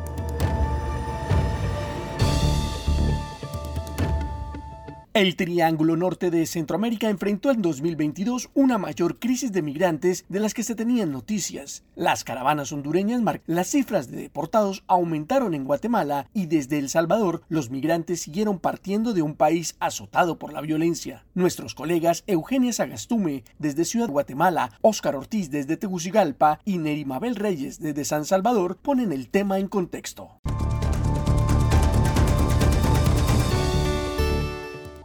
El 5.18 5.36
Triángulo 5.36 5.98
Norte 5.98 6.30
de 6.30 6.46
Centroamérica 6.46 7.10
enfrentó 7.10 7.50
en 7.50 7.64
2022 7.64 8.52
una 8.54 8.78
mayor 8.78 9.18
crisis 9.18 9.52
de 9.52 9.64
migrantes 9.64 10.26
de 10.30 10.40
las 10.40 10.54
que 10.54 10.62
se 10.62 10.76
tenían 10.76 11.12
noticias. 11.12 11.84
Las 11.96 12.24
caravanas 12.24 12.72
hondureñas 12.72 13.24
las 13.48 13.68
cifras 13.68 14.12
de 14.12 14.18
deportados 14.18 14.84
aumentaron 14.86 15.56
en 15.56 15.64
Guatemala 15.64 16.30
y 16.36 16.46
desde 16.46 16.78
El 16.78 16.90
Salvador 16.90 17.42
los 17.50 17.72
migrantes 17.72 18.22
siguieron 18.22 18.60
partiendo 18.60 19.14
de 19.14 19.24
un 19.24 19.34
país 19.34 19.76
azotado 19.80 20.38
por 20.38 20.54
la 20.54 20.62
violencia. 20.62 21.26
Nuestros 21.34 21.74
colegas 21.74 22.24
Eugenia 22.28 22.72
Sagastume 22.72 23.44
desde 23.58 23.86
Ciudad 23.86 24.10
Guatemala, 24.10 24.78
Óscar 24.82 25.16
Ortiz 25.16 25.50
desde 25.50 25.78
Tegucigalpa 25.78 26.60
y 26.64 26.78
Nerimabel 26.78 27.38
Reyes 27.38 27.80
desde 27.80 28.06
San 28.06 28.24
Salvador 28.24 28.78
ponen 28.78 29.12
el 29.12 29.30
tema 29.30 29.58
en 29.58 29.68
contexto. 29.68 30.40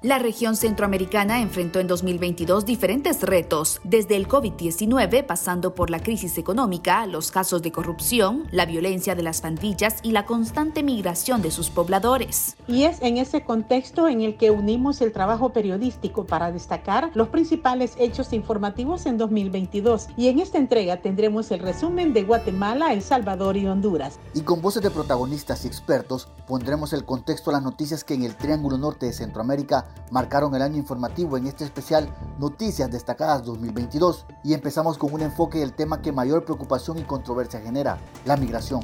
La 0.03 0.19
región 0.19 0.57
centroamericana 0.57 1.41
enfrentó 1.41 1.79
en 1.79 1.87
2022 1.87 2.67
diferentes 2.67 3.23
retos, 3.23 3.81
desde 3.85 4.17
el 4.17 4.27
COVID-19 4.27 5.25
pasando 5.25 5.77
por 5.77 5.91
la 5.91 6.01
crisis 6.01 6.39
económica, 6.39 7.07
los 7.07 7.31
casos 7.31 7.63
de 7.63 7.71
corrupción, 7.71 8.49
la 8.51 8.67
violencia 8.67 9.15
de 9.15 9.23
las 9.23 9.43
pandillas 9.43 10.01
y 10.03 10.11
la 10.11 10.27
constante 10.27 10.83
migración 10.83 11.41
de 11.41 11.53
sus 11.53 11.71
pobladores. 11.71 12.57
Y 12.67 12.83
es 12.83 13.01
en 13.01 13.17
ese 13.17 13.45
contexto 13.45 14.09
en 14.09 14.23
el 14.23 14.37
que 14.37 14.51
unimos 14.51 15.01
el 15.03 15.13
trabajo 15.13 15.51
periodístico 15.51 16.25
para 16.25 16.51
destacar 16.51 17.13
los 17.15 17.29
principales 17.29 17.95
hechos 17.97 18.33
informativos 18.33 19.07
en 19.07 19.19
2022. 19.19 20.09
Y 20.17 20.27
en 20.27 20.41
esta 20.41 20.59
entrega 20.59 20.97
tendremos 20.97 21.53
el 21.53 21.61
resumen 21.61 22.13
de 22.13 22.25
Guatemala, 22.25 22.93
El 22.93 23.03
Salvador 23.03 23.57
y 23.57 23.69
Honduras. 23.69 24.19
Y 24.35 24.41
con 24.41 24.63
voces 24.63 24.83
de 24.83 24.91
protagonistas 24.91 25.65
y 25.65 25.69
expertos 25.69 26.27
pondremos 26.49 26.93
el 26.93 27.05
contexto 27.05 27.51
a 27.51 27.53
las 27.53 27.63
noticias 27.63 28.03
que 28.03 28.15
en 28.15 28.25
el 28.25 28.35
Triángulo 28.35 28.79
Norte 28.79 29.07
de 29.07 29.13
Centroamérica 29.13 29.92
marcaron 30.11 30.55
el 30.55 30.63
año 30.63 30.77
informativo 30.77 31.37
en 31.37 31.47
este 31.47 31.65
especial 31.65 32.09
Noticias 32.39 32.91
Destacadas 32.91 33.45
2022 33.45 34.27
y 34.45 34.55
empezamos 34.55 34.99
con 34.99 35.13
un 35.13 35.23
enfoque 35.23 35.59
del 35.59 35.73
tema 35.73 36.03
que 36.03 36.13
mayor 36.13 36.45
preocupación 36.45 36.99
y 36.99 37.03
controversia 37.03 37.61
genera, 37.61 37.99
la 38.25 38.37
migración. 38.37 38.83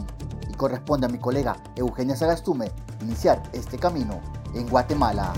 Y 0.49 0.55
corresponde 0.55 1.07
a 1.07 1.11
mi 1.11 1.18
colega 1.18 1.57
Eugenia 1.77 2.16
Sagastume 2.16 2.73
iniciar 3.03 3.42
este 3.53 3.79
camino 3.79 4.21
en 4.55 4.68
Guatemala. 4.68 5.33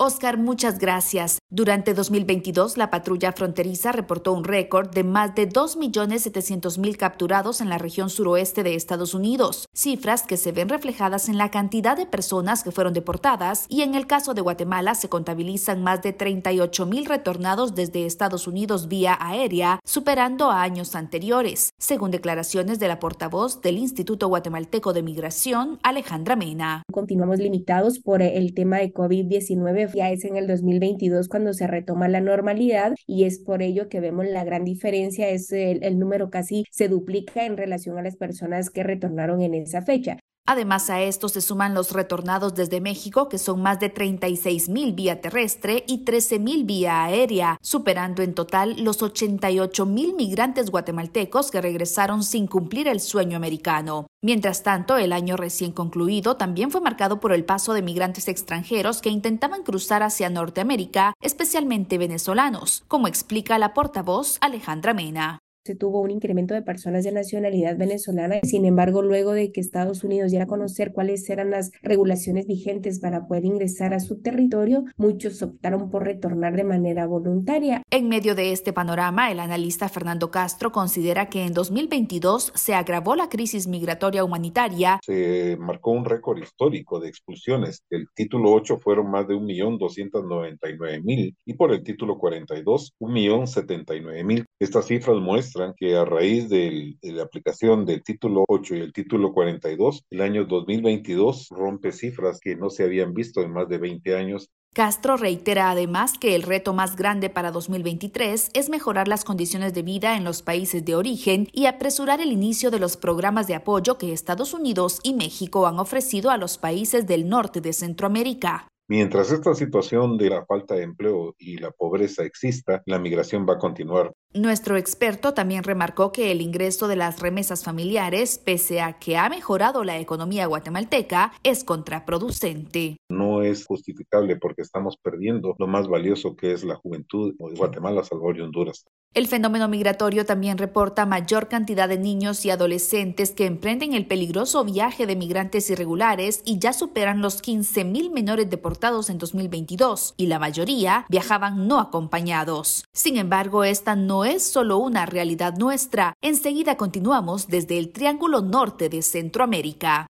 Oscar, 0.00 0.38
muchas 0.38 0.78
gracias. 0.78 1.40
Durante 1.50 1.92
2022, 1.92 2.76
la 2.76 2.90
patrulla 2.90 3.32
fronteriza 3.32 3.90
reportó 3.90 4.32
un 4.32 4.44
récord 4.44 4.90
de 4.90 5.02
más 5.02 5.34
de 5.34 5.48
2.700.000 5.48 6.96
capturados 6.96 7.60
en 7.60 7.68
la 7.68 7.78
región 7.78 8.08
suroeste 8.08 8.62
de 8.62 8.76
Estados 8.76 9.12
Unidos, 9.12 9.66
cifras 9.74 10.22
que 10.22 10.36
se 10.36 10.52
ven 10.52 10.68
reflejadas 10.68 11.28
en 11.28 11.36
la 11.36 11.50
cantidad 11.50 11.96
de 11.96 12.06
personas 12.06 12.62
que 12.62 12.70
fueron 12.70 12.92
deportadas 12.92 13.66
y 13.68 13.82
en 13.82 13.96
el 13.96 14.06
caso 14.06 14.34
de 14.34 14.40
Guatemala 14.40 14.94
se 14.94 15.08
contabilizan 15.08 15.82
más 15.82 16.00
de 16.02 16.16
38.000 16.16 17.06
retornados 17.06 17.74
desde 17.74 18.06
Estados 18.06 18.46
Unidos 18.46 18.86
vía 18.86 19.18
aérea, 19.20 19.80
superando 19.84 20.50
a 20.50 20.62
años 20.62 20.94
anteriores, 20.94 21.70
según 21.78 22.12
declaraciones 22.12 22.78
de 22.78 22.86
la 22.86 23.00
portavoz 23.00 23.62
del 23.62 23.78
Instituto 23.78 24.28
Guatemalteco 24.28 24.92
de 24.92 25.02
Migración, 25.02 25.80
Alejandra 25.82 26.36
Mena. 26.36 26.84
Continuamos 26.92 27.40
limitados 27.40 27.98
por 27.98 28.22
el 28.22 28.54
tema 28.54 28.76
de 28.78 28.92
COVID-19 28.92 29.87
ya 29.94 30.10
es 30.10 30.24
en 30.24 30.36
el 30.36 30.46
2022 30.46 31.28
cuando 31.28 31.52
se 31.52 31.66
retoma 31.66 32.08
la 32.08 32.20
normalidad 32.20 32.94
y 33.06 33.24
es 33.24 33.38
por 33.38 33.62
ello 33.62 33.88
que 33.88 34.00
vemos 34.00 34.26
la 34.26 34.44
gran 34.44 34.64
diferencia, 34.64 35.28
es 35.28 35.52
el, 35.52 35.82
el 35.84 35.98
número 35.98 36.30
casi 36.30 36.64
se 36.70 36.88
duplica 36.88 37.44
en 37.46 37.56
relación 37.56 37.98
a 37.98 38.02
las 38.02 38.16
personas 38.16 38.70
que 38.70 38.82
retornaron 38.82 39.42
en 39.42 39.54
esa 39.54 39.82
fecha. 39.82 40.18
Además 40.50 40.88
a 40.88 41.02
esto 41.02 41.28
se 41.28 41.42
suman 41.42 41.74
los 41.74 41.92
retornados 41.92 42.54
desde 42.54 42.80
México, 42.80 43.28
que 43.28 43.36
son 43.36 43.60
más 43.60 43.80
de 43.80 43.90
36 43.90 44.70
mil 44.70 44.94
vía 44.94 45.20
terrestre 45.20 45.84
y 45.86 46.06
13 46.06 46.38
mil 46.38 46.64
vía 46.64 47.04
aérea, 47.04 47.58
superando 47.60 48.22
en 48.22 48.32
total 48.32 48.82
los 48.82 49.02
88 49.02 49.84
mil 49.84 50.14
migrantes 50.14 50.70
guatemaltecos 50.70 51.50
que 51.50 51.60
regresaron 51.60 52.22
sin 52.22 52.46
cumplir 52.46 52.88
el 52.88 53.00
sueño 53.00 53.36
americano. 53.36 54.06
Mientras 54.22 54.62
tanto, 54.62 54.96
el 54.96 55.12
año 55.12 55.36
recién 55.36 55.72
concluido 55.72 56.38
también 56.38 56.70
fue 56.70 56.80
marcado 56.80 57.20
por 57.20 57.34
el 57.34 57.44
paso 57.44 57.74
de 57.74 57.82
migrantes 57.82 58.26
extranjeros 58.26 59.02
que 59.02 59.10
intentaban 59.10 59.64
cruzar 59.64 60.02
hacia 60.02 60.30
Norteamérica, 60.30 61.12
especialmente 61.20 61.98
venezolanos, 61.98 62.84
como 62.88 63.06
explica 63.06 63.58
la 63.58 63.74
portavoz 63.74 64.38
Alejandra 64.40 64.94
Mena 64.94 65.40
se 65.68 65.74
tuvo 65.74 66.00
un 66.00 66.10
incremento 66.10 66.54
de 66.54 66.62
personas 66.62 67.04
de 67.04 67.12
nacionalidad 67.12 67.76
venezolana. 67.76 68.36
Sin 68.42 68.64
embargo, 68.64 69.02
luego 69.02 69.32
de 69.32 69.52
que 69.52 69.60
Estados 69.60 70.02
Unidos 70.02 70.30
diera 70.30 70.46
a 70.46 70.48
conocer 70.48 70.94
cuáles 70.94 71.28
eran 71.28 71.50
las 71.50 71.72
regulaciones 71.82 72.46
vigentes 72.46 73.00
para 73.00 73.26
poder 73.26 73.44
ingresar 73.44 73.92
a 73.92 74.00
su 74.00 74.22
territorio, 74.22 74.86
muchos 74.96 75.42
optaron 75.42 75.90
por 75.90 76.04
retornar 76.04 76.56
de 76.56 76.64
manera 76.64 77.06
voluntaria. 77.06 77.82
En 77.90 78.08
medio 78.08 78.34
de 78.34 78.52
este 78.52 78.72
panorama, 78.72 79.30
el 79.30 79.40
analista 79.40 79.90
Fernando 79.90 80.30
Castro 80.30 80.72
considera 80.72 81.28
que 81.28 81.44
en 81.44 81.52
2022 81.52 82.52
se 82.54 82.72
agravó 82.72 83.14
la 83.14 83.28
crisis 83.28 83.66
migratoria 83.66 84.24
humanitaria. 84.24 85.00
Se 85.04 85.58
marcó 85.60 85.90
un 85.90 86.06
récord 86.06 86.38
histórico 86.38 86.98
de 86.98 87.10
expulsiones. 87.10 87.84
El 87.90 88.06
título 88.14 88.54
8 88.54 88.78
fueron 88.78 89.10
más 89.10 89.28
de 89.28 89.34
1.299.000 89.34 91.36
y 91.44 91.52
por 91.52 91.72
el 91.72 91.82
título 91.82 92.16
42, 92.16 92.94
1.079.000. 93.00 94.46
Estas 94.58 94.86
cifras 94.86 95.18
muestran 95.18 95.57
que 95.76 95.96
a 95.96 96.04
raíz 96.04 96.48
de 96.48 96.96
la 97.02 97.22
aplicación 97.22 97.84
del 97.84 98.02
título 98.02 98.44
8 98.48 98.76
y 98.76 98.80
el 98.80 98.92
título 98.92 99.32
42, 99.32 100.04
el 100.10 100.20
año 100.20 100.44
2022 100.44 101.48
rompe 101.50 101.92
cifras 101.92 102.40
que 102.40 102.56
no 102.56 102.70
se 102.70 102.84
habían 102.84 103.14
visto 103.14 103.42
en 103.42 103.52
más 103.52 103.68
de 103.68 103.78
20 103.78 104.16
años. 104.16 104.50
Castro 104.74 105.16
reitera 105.16 105.70
además 105.70 106.18
que 106.18 106.36
el 106.36 106.42
reto 106.42 106.72
más 106.72 106.94
grande 106.94 107.30
para 107.30 107.50
2023 107.50 108.50
es 108.54 108.68
mejorar 108.68 109.08
las 109.08 109.24
condiciones 109.24 109.74
de 109.74 109.82
vida 109.82 110.16
en 110.16 110.24
los 110.24 110.42
países 110.42 110.84
de 110.84 110.94
origen 110.94 111.48
y 111.52 111.66
apresurar 111.66 112.20
el 112.20 112.30
inicio 112.30 112.70
de 112.70 112.78
los 112.78 112.96
programas 112.96 113.46
de 113.48 113.56
apoyo 113.56 113.98
que 113.98 114.12
Estados 114.12 114.54
Unidos 114.54 115.00
y 115.02 115.14
México 115.14 115.66
han 115.66 115.80
ofrecido 115.80 116.30
a 116.30 116.36
los 116.36 116.58
países 116.58 117.06
del 117.06 117.28
norte 117.28 117.60
de 117.60 117.72
Centroamérica. 117.72 118.68
Mientras 118.90 119.30
esta 119.30 119.54
situación 119.54 120.16
de 120.16 120.30
la 120.30 120.46
falta 120.46 120.74
de 120.74 120.82
empleo 120.82 121.34
y 121.38 121.58
la 121.58 121.70
pobreza 121.70 122.24
exista, 122.24 122.82
la 122.86 122.98
migración 122.98 123.46
va 123.46 123.54
a 123.54 123.58
continuar. 123.58 124.14
Nuestro 124.32 124.78
experto 124.78 125.34
también 125.34 125.62
remarcó 125.62 126.10
que 126.10 126.32
el 126.32 126.40
ingreso 126.40 126.88
de 126.88 126.96
las 126.96 127.20
remesas 127.20 127.64
familiares, 127.64 128.38
pese 128.38 128.80
a 128.80 128.98
que 128.98 129.18
ha 129.18 129.28
mejorado 129.28 129.84
la 129.84 129.98
economía 129.98 130.46
guatemalteca, 130.46 131.34
es 131.42 131.64
contraproducente. 131.64 132.96
No 133.10 133.42
es 133.42 133.66
justificable 133.66 134.36
porque 134.36 134.62
estamos 134.62 134.96
perdiendo 134.96 135.54
lo 135.58 135.66
más 135.66 135.86
valioso 135.86 136.34
que 136.34 136.52
es 136.52 136.64
la 136.64 136.76
juventud 136.76 137.34
de 137.38 137.56
Guatemala, 137.56 138.04
Salvador 138.04 138.38
y 138.38 138.40
Honduras. 138.40 138.86
El 139.14 139.26
fenómeno 139.26 139.68
migratorio 139.68 140.26
también 140.26 140.58
reporta 140.58 141.06
mayor 141.06 141.48
cantidad 141.48 141.88
de 141.88 141.98
niños 141.98 142.44
y 142.44 142.50
adolescentes 142.50 143.30
que 143.30 143.46
emprenden 143.46 143.94
el 143.94 144.06
peligroso 144.06 144.64
viaje 144.64 145.06
de 145.06 145.16
migrantes 145.16 145.70
irregulares 145.70 146.42
y 146.44 146.58
ya 146.58 146.74
superan 146.74 147.22
los 147.22 147.42
15.000 147.42 148.12
menores 148.12 148.50
deportados 148.50 149.08
en 149.08 149.16
2022 149.18 150.14
y 150.18 150.26
la 150.26 150.38
mayoría 150.38 151.06
viajaban 151.08 151.66
no 151.66 151.80
acompañados. 151.80 152.84
Sin 152.92 153.16
embargo, 153.16 153.64
esta 153.64 153.96
no 153.96 154.26
es 154.26 154.44
solo 154.44 154.76
una 154.76 155.06
realidad 155.06 155.56
nuestra. 155.56 156.14
Enseguida 156.20 156.76
continuamos 156.76 157.48
desde 157.48 157.78
el 157.78 157.90
Triángulo 157.92 158.42
Norte 158.42 158.90
de 158.90 159.00
Centroamérica. 159.00 160.06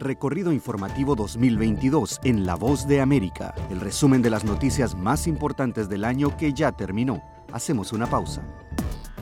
Recorrido 0.00 0.50
informativo 0.50 1.14
2022 1.14 2.20
en 2.24 2.46
La 2.46 2.54
Voz 2.54 2.88
de 2.88 3.02
América, 3.02 3.54
el 3.70 3.80
resumen 3.80 4.22
de 4.22 4.30
las 4.30 4.44
noticias 4.44 4.94
más 4.94 5.26
importantes 5.26 5.90
del 5.90 6.04
año 6.04 6.36
que 6.38 6.54
ya 6.54 6.72
terminó. 6.72 7.22
Hacemos 7.52 7.92
una 7.92 8.06
pausa. 8.06 8.42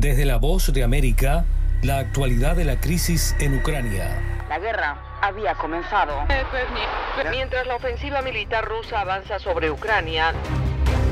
Desde 0.00 0.24
la 0.24 0.36
voz 0.36 0.72
de 0.72 0.84
América, 0.84 1.44
la 1.82 1.98
actualidad 1.98 2.54
de 2.54 2.64
la 2.64 2.78
crisis 2.78 3.34
en 3.40 3.58
Ucrania. 3.58 4.44
La 4.48 4.60
guerra 4.60 4.96
había 5.20 5.54
comenzado. 5.54 6.14
Mientras 7.32 7.66
la 7.66 7.74
ofensiva 7.74 8.22
militar 8.22 8.64
rusa 8.64 9.00
avanza 9.00 9.40
sobre 9.40 9.72
Ucrania. 9.72 10.34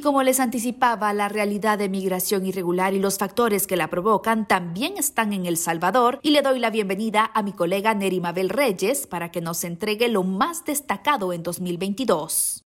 Y 0.00 0.02
como 0.02 0.22
les 0.22 0.40
anticipaba, 0.40 1.12
la 1.12 1.28
realidad 1.28 1.76
de 1.76 1.90
migración 1.90 2.46
irregular 2.46 2.94
y 2.94 2.98
los 2.98 3.18
factores 3.18 3.66
que 3.66 3.76
la 3.76 3.90
provocan 3.90 4.48
también 4.48 4.94
están 4.96 5.34
en 5.34 5.44
El 5.44 5.58
Salvador 5.58 6.20
y 6.22 6.30
le 6.30 6.40
doy 6.40 6.58
la 6.58 6.70
bienvenida 6.70 7.30
a 7.34 7.42
mi 7.42 7.52
colega 7.52 7.92
Neri 7.92 8.18
Mabel 8.18 8.48
Reyes 8.48 9.06
para 9.06 9.30
que 9.30 9.42
nos 9.42 9.62
entregue 9.62 10.08
lo 10.08 10.22
más 10.22 10.64
destacado 10.64 11.34
en 11.34 11.42
2022. 11.42 12.69